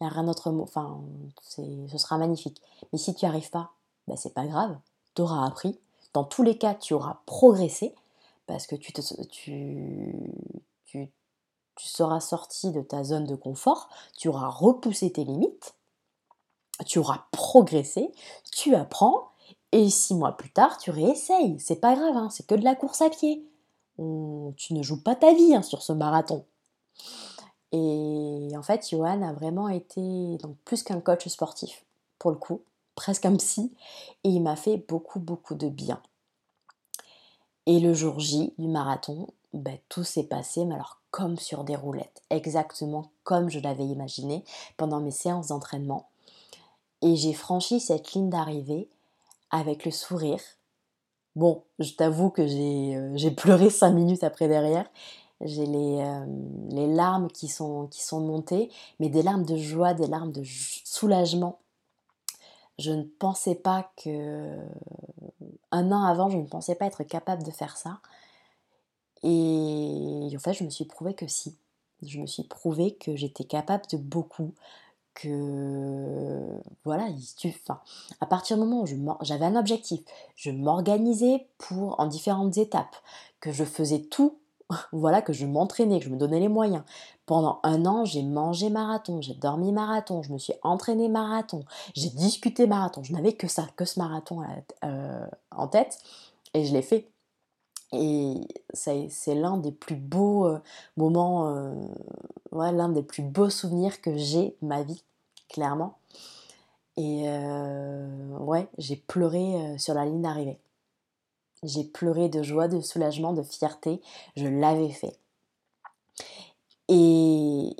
il 0.00 0.04
n'y 0.04 0.10
a 0.10 0.14
rien 0.14 0.24
d'autre 0.24 0.50
mot, 0.50 0.64
enfin, 0.64 1.00
ce 1.40 1.98
sera 1.98 2.18
magnifique. 2.18 2.60
Mais 2.92 2.98
si 2.98 3.14
tu 3.14 3.24
n'y 3.24 3.28
arrives 3.28 3.50
pas, 3.50 3.70
ben, 4.08 4.16
c'est 4.16 4.34
pas 4.34 4.46
grave, 4.46 4.76
tu 5.14 5.22
auras 5.22 5.46
appris, 5.46 5.78
dans 6.14 6.24
tous 6.24 6.42
les 6.44 6.56
cas, 6.56 6.74
tu 6.74 6.94
auras 6.94 7.18
progressé 7.26 7.94
parce 8.46 8.66
que 8.66 8.76
tu, 8.76 8.92
seras 11.76 12.20
sorti 12.20 12.70
de 12.70 12.80
ta 12.80 13.02
zone 13.02 13.26
de 13.26 13.34
confort, 13.34 13.88
tu 14.16 14.28
auras 14.28 14.48
repoussé 14.48 15.12
tes 15.12 15.24
limites, 15.24 15.74
tu 16.86 16.98
auras 16.98 17.26
progressé, 17.32 18.12
tu 18.52 18.74
apprends, 18.74 19.30
et 19.72 19.90
six 19.90 20.14
mois 20.14 20.36
plus 20.36 20.50
tard, 20.50 20.78
tu 20.78 20.92
réessayes. 20.92 21.58
C'est 21.58 21.80
pas 21.80 21.96
grave, 21.96 22.16
hein, 22.16 22.30
c'est 22.30 22.46
que 22.46 22.54
de 22.54 22.62
la 22.62 22.76
course 22.76 23.02
à 23.02 23.10
pied. 23.10 23.44
tu 23.96 24.74
ne 24.74 24.82
joues 24.82 25.02
pas 25.02 25.16
ta 25.16 25.34
vie 25.34 25.54
hein, 25.54 25.62
sur 25.62 25.82
ce 25.82 25.92
marathon. 25.92 26.44
Et 27.72 28.50
en 28.56 28.62
fait, 28.62 28.88
Johan 28.88 29.22
a 29.22 29.32
vraiment 29.32 29.68
été 29.68 30.38
plus 30.64 30.84
qu'un 30.84 31.00
coach 31.00 31.26
sportif, 31.26 31.84
pour 32.20 32.30
le 32.30 32.36
coup 32.36 32.62
presque 32.94 33.26
un 33.26 33.36
psy, 33.36 33.72
et 34.24 34.28
il 34.28 34.42
m'a 34.42 34.56
fait 34.56 34.76
beaucoup, 34.88 35.20
beaucoup 35.20 35.54
de 35.54 35.68
bien. 35.68 36.00
Et 37.66 37.80
le 37.80 37.94
jour 37.94 38.20
J 38.20 38.52
du 38.58 38.68
marathon, 38.68 39.28
ben, 39.52 39.78
tout 39.88 40.04
s'est 40.04 40.24
passé, 40.24 40.64
mais 40.64 40.74
alors 40.74 41.00
comme 41.10 41.38
sur 41.38 41.64
des 41.64 41.76
roulettes, 41.76 42.22
exactement 42.28 43.12
comme 43.22 43.48
je 43.48 43.60
l'avais 43.60 43.86
imaginé 43.86 44.44
pendant 44.76 45.00
mes 45.00 45.12
séances 45.12 45.48
d'entraînement. 45.48 46.08
Et 47.02 47.16
j'ai 47.16 47.32
franchi 47.32 47.80
cette 47.80 48.12
ligne 48.12 48.30
d'arrivée 48.30 48.88
avec 49.50 49.84
le 49.84 49.90
sourire. 49.90 50.40
Bon, 51.36 51.62
je 51.78 51.92
t'avoue 51.92 52.30
que 52.30 52.46
j'ai 52.46 52.96
euh, 52.96 53.30
pleuré 53.36 53.70
cinq 53.70 53.92
minutes 53.92 54.24
après 54.24 54.48
derrière. 54.48 54.90
J'ai 55.40 55.66
les, 55.66 56.00
euh, 56.00 56.26
les 56.70 56.86
larmes 56.92 57.28
qui 57.28 57.48
sont, 57.48 57.86
qui 57.88 58.02
sont 58.02 58.20
montées, 58.20 58.70
mais 58.98 59.08
des 59.08 59.22
larmes 59.22 59.44
de 59.44 59.56
joie, 59.56 59.94
des 59.94 60.06
larmes 60.06 60.32
de 60.32 60.42
soulagement 60.84 61.58
je 62.78 62.90
ne 62.90 63.02
pensais 63.04 63.54
pas 63.54 63.90
que 63.96 64.58
un 65.70 65.92
an 65.92 66.04
avant, 66.04 66.30
je 66.30 66.38
ne 66.38 66.46
pensais 66.46 66.74
pas 66.74 66.86
être 66.86 67.02
capable 67.04 67.42
de 67.42 67.50
faire 67.50 67.76
ça. 67.76 68.00
Et 69.22 70.30
en 70.34 70.38
fait, 70.38 70.52
je 70.54 70.64
me 70.64 70.70
suis 70.70 70.84
prouvé 70.84 71.14
que 71.14 71.26
si. 71.26 71.56
Je 72.02 72.20
me 72.20 72.26
suis 72.26 72.44
prouvé 72.44 72.94
que 72.96 73.16
j'étais 73.16 73.44
capable 73.44 73.84
de 73.90 73.96
beaucoup, 73.96 74.52
que 75.14 76.60
voilà, 76.84 77.08
enfin, 77.46 77.80
à 78.20 78.26
partir 78.26 78.56
du 78.56 78.64
moment 78.64 78.82
où 78.82 78.86
j'avais 79.22 79.46
un 79.46 79.56
objectif, 79.56 80.00
je 80.36 80.50
m'organisais 80.50 81.46
pour 81.56 81.98
en 81.98 82.06
différentes 82.06 82.58
étapes, 82.58 82.96
que 83.40 83.52
je 83.52 83.64
faisais 83.64 84.00
tout 84.00 84.38
voilà, 84.92 85.22
que 85.22 85.32
je 85.32 85.46
m'entraînais, 85.46 85.98
que 85.98 86.06
je 86.06 86.10
me 86.10 86.16
donnais 86.16 86.40
les 86.40 86.48
moyens. 86.48 86.82
Pendant 87.26 87.60
un 87.62 87.86
an, 87.86 88.04
j'ai 88.04 88.22
mangé 88.22 88.70
marathon, 88.70 89.20
j'ai 89.20 89.34
dormi 89.34 89.72
marathon, 89.72 90.22
je 90.22 90.32
me 90.32 90.38
suis 90.38 90.54
entraîné 90.62 91.08
marathon, 91.08 91.64
j'ai 91.94 92.10
discuté 92.10 92.66
marathon. 92.66 93.02
Je 93.02 93.12
n'avais 93.12 93.32
que 93.32 93.48
ça, 93.48 93.66
que 93.76 93.84
ce 93.84 93.98
marathon 93.98 94.42
euh, 94.84 95.26
en 95.50 95.68
tête, 95.68 95.98
et 96.54 96.64
je 96.64 96.72
l'ai 96.72 96.82
fait. 96.82 97.08
Et 97.92 98.34
c'est 98.72 99.34
l'un 99.34 99.56
des 99.56 99.70
plus 99.70 99.94
beaux 99.94 100.46
euh, 100.46 100.58
moments, 100.96 101.48
euh, 101.48 101.74
l'un 102.52 102.88
des 102.88 103.02
plus 103.02 103.22
beaux 103.22 103.50
souvenirs 103.50 104.00
que 104.00 104.16
j'ai 104.16 104.56
ma 104.62 104.82
vie, 104.82 105.02
clairement. 105.48 105.98
Et 106.96 107.28
ouais, 108.38 108.68
j'ai 108.78 108.94
pleuré 108.94 109.76
sur 109.78 109.94
la 109.94 110.04
ligne 110.04 110.22
d'arrivée. 110.22 110.60
J'ai 111.64 111.84
pleuré 111.84 112.28
de 112.28 112.42
joie, 112.42 112.68
de 112.68 112.80
soulagement, 112.80 113.32
de 113.32 113.42
fierté. 113.42 114.00
Je 114.36 114.46
l'avais 114.46 114.90
fait. 114.90 115.18
Et, 116.88 117.74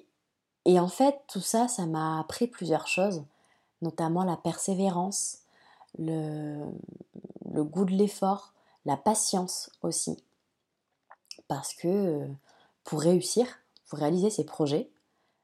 et 0.64 0.80
en 0.80 0.88
fait, 0.88 1.20
tout 1.28 1.40
ça, 1.40 1.68
ça 1.68 1.84
m'a 1.86 2.18
appris 2.18 2.46
plusieurs 2.46 2.88
choses, 2.88 3.24
notamment 3.82 4.24
la 4.24 4.36
persévérance, 4.36 5.40
le, 5.98 6.64
goût 7.44 7.84
de 7.84 7.92
l'effort, 7.92 8.54
la 8.86 8.96
patience 8.96 9.70
aussi. 9.82 10.16
Parce 11.46 11.74
que 11.74 11.88
euh, 11.88 12.26
pour 12.84 13.02
réussir, 13.02 13.46
pour 13.88 13.98
réaliser 13.98 14.30
ses 14.30 14.44
projets, 14.44 14.90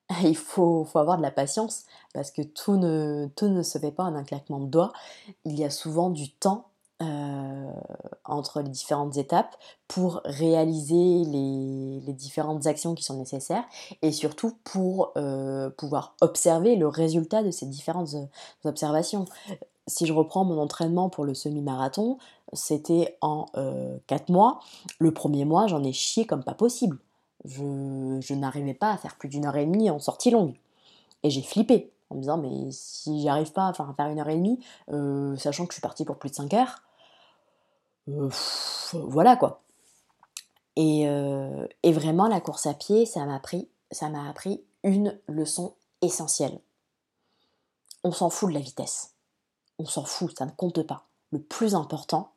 il 0.23 0.37
faut, 0.37 0.85
faut, 0.85 0.99
avoir 0.99 1.19
de 1.19 1.23
la 1.23 1.31
patience 1.31 1.85
parce 2.15 2.31
que 2.31 2.43
tout 2.43 2.77
ne, 2.77 3.29
tout 3.37 3.49
ne 3.49 3.63
se 3.63 3.79
fait 3.79 3.93
pas 3.93 4.05
en 4.05 4.15
un 4.15 4.25
claquement 4.25 4.61
de 4.61 4.67
doigts. 4.67 4.93
Il 5.45 5.59
y 5.59 5.65
a 5.65 5.71
souvent 5.71 6.09
du 6.09 6.33
temps 6.33 6.70
euh, 7.03 7.73
entre 8.27 8.61
les 8.61 8.69
différentes 8.69 9.17
étapes 9.17 9.57
pour 9.89 10.21
réaliser 10.27 11.25
les, 11.25 12.01
les, 12.05 12.13
différentes 12.13 12.67
actions 12.67 12.95
qui 12.95 13.03
sont 13.03 13.17
nécessaires 13.17 13.65
et 14.03 14.13
surtout 14.13 14.59
pour 14.65 15.13
euh, 15.17 15.71
pouvoir 15.71 16.15
observer 16.21 16.77
le 16.77 16.87
résultat 16.87 17.43
de 17.43 17.51
ces 17.51 17.65
différentes 17.65 18.13
euh, 18.15 18.69
observations. 18.69 19.25
Si 19.87 20.05
je 20.05 20.13
reprends 20.13 20.45
mon 20.45 20.59
entraînement 20.59 21.09
pour 21.09 21.25
le 21.25 21.33
semi-marathon, 21.33 22.19
c'était 22.53 23.17
en 23.23 23.47
4 24.07 24.29
mois. 24.29 24.61
Le 24.99 25.13
premier 25.13 25.47
mois, 25.47 25.67
j'en 25.67 25.83
ai 25.83 25.93
chié 25.93 26.27
comme 26.27 26.45
pas 26.45 26.55
possible. 26.55 26.99
Je, 27.47 28.19
je 28.21 28.35
n'arrivais 28.35 28.75
pas 28.75 28.93
à 28.93 28.99
faire 28.99 29.17
plus 29.17 29.31
d'une 29.31 29.47
heure 29.47 29.57
et 29.57 29.65
demie 29.65 29.89
en 29.89 29.99
sortie 29.99 30.31
longue. 30.31 30.55
Et 31.23 31.31
j'ai 31.31 31.43
flippé 31.43 31.93
en 32.11 32.17
me 32.17 32.21
disant, 32.21 32.37
mais 32.37 32.71
si 32.71 33.23
j'y 33.23 33.29
arrive 33.29 33.53
pas 33.53 33.69
à 33.69 33.73
faire 33.73 34.09
une 34.09 34.21
heure 34.21 34.29
et 34.29 34.37
demie, 34.37 34.61
sachant 35.39 35.65
que 35.65 35.73
je 35.73 35.77
suis 35.77 35.83
partie 35.83 36.05
pour 36.05 36.17
plus 36.17 36.31
de 36.31 36.35
5 36.35 36.53
heures, 36.55 36.83
euh, 38.09 38.31
voilà 38.93 39.37
quoi. 39.37 39.63
Et, 40.77 41.09
euh, 41.09 41.67
et, 41.83 41.93
vraiment, 41.93 42.27
la 42.27 42.41
course 42.41 42.67
à 42.67 42.75
pied, 42.75 43.05
ça 43.05 43.25
m'a 43.27 43.35
appris, 43.35 43.69
ça 43.91 44.09
m'a 44.09 44.29
appris 44.29 44.65
une 44.83 45.19
leçon 45.27 45.75
essentielle. 46.01 46.61
On 48.03 48.13
s'en 48.13 48.31
fout 48.31 48.49
de 48.49 48.55
la 48.55 48.61
vitesse. 48.61 49.15
On 49.79 49.85
s'en 49.85 50.05
fout, 50.05 50.37
ça 50.39 50.47
ne 50.47 50.51
compte 50.53 50.83
pas. 50.83 51.07
Le 51.33 51.41
plus 51.41 51.75
important, 51.75 52.33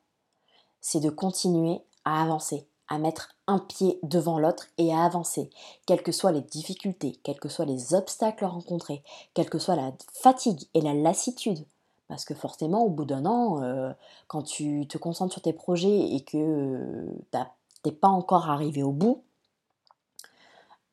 c'est 0.82 1.00
de 1.00 1.10
continuer 1.10 1.82
à 2.06 2.22
avancer, 2.22 2.68
à 2.90 2.98
mettre 2.98 3.36
un 3.48 3.60
pied 3.60 4.00
devant 4.04 4.40
l'autre 4.40 4.68
et 4.78 4.94
à 4.94 5.04
avancer, 5.04 5.50
quelles 5.86 6.04
que 6.04 6.12
soient 6.12 6.32
les 6.32 6.42
difficultés, 6.42 7.20
quels 7.24 7.40
que 7.40 7.50
soient 7.50 7.66
les 7.66 7.94
obstacles 7.94 8.46
rencontrés, 8.46 9.04
quelle 9.34 9.50
que 9.50 9.60
soit 9.60 9.76
la 9.76 9.94
fatigue 10.14 10.68
et 10.74 10.82
la 10.82 10.94
lassitude. 10.94 11.66
Parce 12.08 12.26
que 12.26 12.34
forcément, 12.34 12.84
au 12.84 12.90
bout 12.90 13.06
d'un 13.06 13.26
an, 13.26 13.64
euh, 13.64 13.94
quand 14.28 14.44
tu 14.44 14.88
te 14.88 14.98
concentres 14.98 15.34
sur 15.34 15.42
tes 15.42 15.54
projets 15.54 16.14
et 16.14 16.24
que 16.24 16.38
euh, 16.38 17.08
tu 17.32 17.40
n'es 17.86 17.92
pas 17.92 18.10
encore 18.10 18.50
arrivé 18.50 18.84
au 18.84 18.92
bout, 18.92 19.24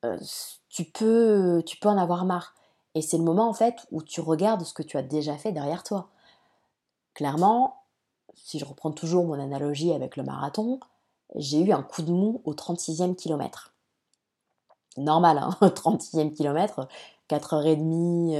euh, 0.04 0.18
tu, 0.68 0.84
peux, 0.84 1.62
tu 1.66 1.76
peux 1.76 1.88
en 1.88 1.98
avoir 1.98 2.24
marre. 2.24 2.54
Et 2.94 3.02
c'est 3.02 3.18
le 3.18 3.24
moment 3.24 3.48
en 3.48 3.52
fait 3.52 3.76
où 3.90 4.02
tu 4.02 4.20
regardes 4.20 4.64
ce 4.64 4.74
que 4.74 4.82
tu 4.82 4.96
as 4.96 5.02
déjà 5.02 5.36
fait 5.36 5.52
derrière 5.52 5.82
toi. 5.82 6.08
Clairement, 7.14 7.82
si 8.34 8.58
je 8.58 8.64
reprends 8.64 8.90
toujours 8.90 9.24
mon 9.26 9.38
analogie 9.38 9.92
avec 9.92 10.16
le 10.16 10.22
marathon, 10.22 10.80
j'ai 11.36 11.60
eu 11.60 11.72
un 11.72 11.82
coup 11.82 12.02
de 12.02 12.12
mou 12.12 12.40
au 12.44 12.54
36e 12.54 13.14
kilomètre. 13.14 13.72
Normal, 14.96 15.38
hein, 15.38 15.56
36e 15.60 16.32
kilomètre, 16.32 16.88
4h30, 17.30 18.34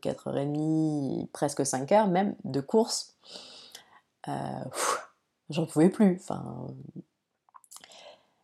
4h30, 0.00 1.22
euh, 1.22 1.26
presque 1.32 1.66
5 1.66 1.90
heures 1.92 2.06
même 2.06 2.36
de 2.44 2.60
course. 2.60 3.16
Euh, 4.28 4.64
j'en 5.50 5.66
pouvais 5.66 5.88
plus. 5.88 6.22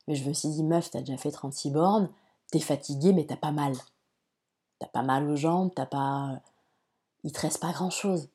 Mais 0.09 0.17
je 0.17 0.29
me 0.29 0.33
suis 0.33 0.49
dit, 0.49 0.65
meuf, 0.65 0.91
t'as 0.91 1.01
déjà 1.01 1.17
fait 1.17 1.31
36 1.31 1.71
bornes, 1.71 2.09
t'es 2.51 2.59
fatiguée, 2.59 3.13
mais 3.13 3.25
t'as 3.25 3.37
pas 3.37 3.53
mal. 3.53 3.75
T'as 4.81 4.89
pas 4.89 5.03
mal 5.03 5.31
aux 5.31 5.37
jambes, 5.37 5.71
t'as 5.75 5.87
pas. 5.87 6.41
Il 7.23 7.33
te 7.33 7.41
reste 7.41 7.61
pas 7.61 7.73
grand 7.73 7.91
chose. 7.91 8.29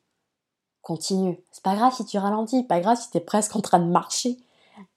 Continue. 0.80 1.38
C'est 1.50 1.64
pas 1.64 1.74
grave 1.74 1.92
si 1.94 2.06
tu 2.06 2.16
ralentis, 2.16 2.62
pas 2.62 2.80
grave 2.80 2.98
si 2.98 3.10
t'es 3.10 3.20
presque 3.20 3.54
en 3.54 3.60
train 3.60 3.80
de 3.80 3.90
marcher. 3.90 4.38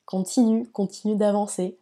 Continue, 0.05 0.67
continue 0.69 1.15
d'avancer. 1.15 1.77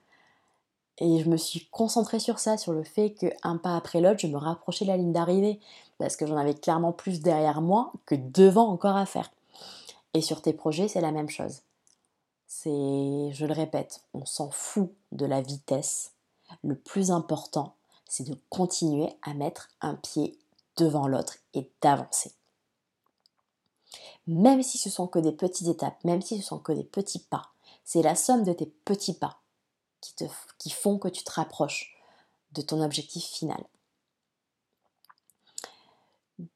Et 0.99 1.19
je 1.23 1.29
me 1.29 1.38
suis 1.38 1.67
concentrée 1.67 2.19
sur 2.19 2.39
ça, 2.39 2.57
sur 2.57 2.73
le 2.73 2.83
fait 2.83 3.12
qu'un 3.12 3.57
pas 3.57 3.75
après 3.75 4.01
l'autre, 4.01 4.19
je 4.19 4.27
me 4.27 4.38
rapprochais 4.38 4.86
de 4.86 4.89
la 4.89 4.97
ligne 4.97 5.13
d'arrivée, 5.13 5.60
parce 5.99 6.15
que 6.15 6.25
j'en 6.25 6.38
avais 6.38 6.55
clairement 6.55 6.91
plus 6.91 7.21
derrière 7.21 7.62
moi 7.62 7.91
que 8.05 8.15
devant 8.15 8.67
encore 8.69 8.95
à 8.95 9.05
faire. 9.05 9.31
Et 10.13 10.21
sur 10.21 10.41
tes 10.41 10.53
projets, 10.53 10.88
c'est 10.88 11.01
la 11.01 11.12
même 11.12 11.29
chose. 11.29 11.62
C'est, 12.47 13.31
je 13.31 13.45
le 13.45 13.53
répète, 13.53 14.01
on 14.13 14.25
s'en 14.25 14.49
fout 14.49 14.91
de 15.12 15.25
la 15.25 15.41
vitesse. 15.41 16.13
Le 16.63 16.75
plus 16.75 17.12
important, 17.12 17.75
c'est 18.10 18.27
de 18.27 18.38
continuer 18.49 19.10
à 19.21 19.33
mettre 19.33 19.69
un 19.81 19.95
pied 19.95 20.38
devant 20.77 21.07
l'autre 21.07 21.36
et 21.53 21.69
d'avancer. 21.81 22.31
Même 24.25 24.63
si 24.63 24.77
ce 24.77 24.89
sont 24.89 25.07
que 25.07 25.19
des 25.19 25.31
petites 25.31 25.67
étapes, 25.67 26.03
même 26.03 26.21
si 26.21 26.41
ce 26.41 26.47
sont 26.47 26.60
que 26.60 26.71
des 26.71 26.83
petits 26.83 27.19
pas, 27.19 27.49
c'est 27.83 28.01
la 28.01 28.15
somme 28.15 28.43
de 28.43 28.53
tes 28.53 28.65
petits 28.65 29.13
pas 29.13 29.39
qui, 30.58 30.70
font 30.70 30.98
que 30.98 31.08
tu 31.08 31.24
te 31.24 31.32
rapproches 31.32 31.98
de 32.54 32.62
ton 32.62 32.82
objectif 32.82 33.24
final. 33.26 33.63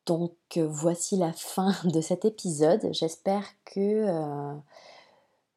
Donc 0.06 0.36
euh, 0.58 0.68
voici 0.68 1.18
la 1.18 1.34
fin 1.34 1.76
de 1.86 2.02
cet 2.02 2.26
épisode. 2.26 2.88
J'espère 2.92 3.46
que 3.66 3.80
euh, 3.80 4.56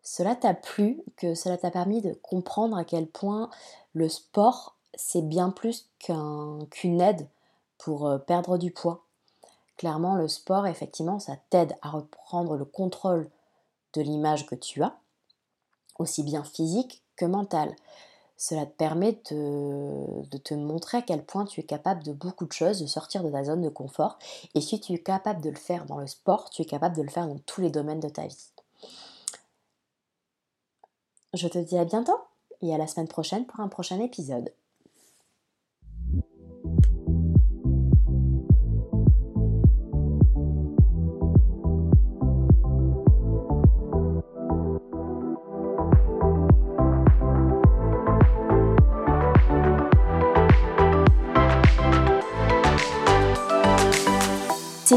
cela 0.02 0.34
t'a 0.34 0.54
plu, 0.54 1.02
que 1.16 1.34
cela 1.34 1.56
t'a 1.56 1.70
permis 1.70 2.00
de 2.00 2.14
comprendre 2.14 2.76
à 2.76 2.84
quel 2.84 3.06
point 3.06 3.50
le 3.94 4.08
sport, 4.08 4.76
c'est 4.94 5.22
bien 5.22 5.50
plus 5.50 5.88
qu'une 5.98 7.00
aide 7.00 7.28
pour 7.78 8.06
euh, 8.06 8.18
perdre 8.18 8.58
du 8.58 8.70
poids. 8.70 9.04
Clairement, 9.76 10.14
le 10.14 10.28
sport, 10.28 10.66
effectivement, 10.66 11.18
ça 11.18 11.36
t'aide 11.50 11.76
à 11.82 11.90
reprendre 11.90 12.56
le 12.56 12.64
contrôle 12.64 13.28
de 13.94 14.02
l'image 14.02 14.46
que 14.46 14.54
tu 14.54 14.82
as, 14.82 14.96
aussi 15.98 16.22
bien 16.22 16.44
physique 16.44 17.03
que 17.16 17.24
mentale. 17.24 17.74
Cela 18.36 18.66
te 18.66 18.72
permet 18.72 19.20
de, 19.30 20.28
de, 20.28 20.38
te 20.38 20.54
montrer 20.54 20.98
à 20.98 21.02
quel 21.02 21.24
point 21.24 21.44
tu 21.44 21.60
es 21.60 21.64
capable 21.64 22.02
de 22.02 22.12
beaucoup 22.12 22.46
de 22.46 22.52
choses, 22.52 22.80
de 22.80 22.86
sortir 22.86 23.22
de 23.22 23.30
ta 23.30 23.44
zone 23.44 23.62
de 23.62 23.68
confort. 23.68 24.18
Et 24.54 24.60
si 24.60 24.80
tu 24.80 24.92
es 24.92 24.98
capable 24.98 25.40
de 25.40 25.50
le 25.50 25.56
faire 25.56 25.86
dans 25.86 25.98
le 25.98 26.06
sport, 26.06 26.50
tu 26.50 26.62
es 26.62 26.64
capable 26.64 26.96
de 26.96 27.02
le 27.02 27.10
faire 27.10 27.28
dans 27.28 27.38
tous 27.38 27.60
les 27.60 27.70
domaines 27.70 28.00
de 28.00 28.08
ta 28.08 28.26
vie. 28.26 28.50
Je 31.32 31.48
te 31.48 31.58
dis 31.58 31.78
à 31.78 31.84
bientôt 31.84 32.18
et 32.60 32.74
à 32.74 32.78
la 32.78 32.86
semaine 32.86 33.08
prochaine 33.08 33.46
pour 33.46 33.60
un 33.60 33.68
prochain 33.68 34.00
épisode. 34.00 34.52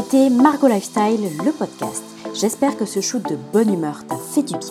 C'était 0.00 0.30
Margot 0.30 0.68
Lifestyle, 0.68 1.28
le 1.44 1.50
podcast. 1.50 2.04
J'espère 2.32 2.76
que 2.76 2.84
ce 2.84 3.00
shoot 3.00 3.20
de 3.28 3.36
bonne 3.52 3.74
humeur 3.74 4.06
t'a 4.06 4.14
fait 4.14 4.44
du 4.44 4.56
bien. 4.56 4.70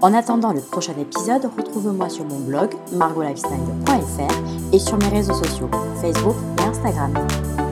En 0.00 0.12
attendant 0.12 0.52
le 0.52 0.60
prochain 0.60 0.94
épisode, 0.98 1.48
retrouve-moi 1.56 2.08
sur 2.08 2.24
mon 2.24 2.40
blog 2.40 2.74
margolifestyle.fr 2.90 4.72
et 4.72 4.78
sur 4.80 4.98
mes 4.98 5.10
réseaux 5.10 5.34
sociaux 5.34 5.70
Facebook 6.02 6.34
et 6.58 6.62
Instagram. 6.62 7.14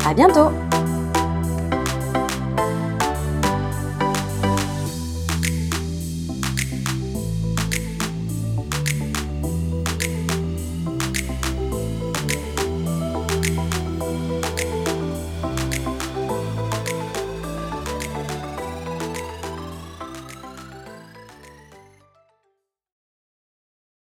À 0.06 0.14
bientôt! 0.14 0.50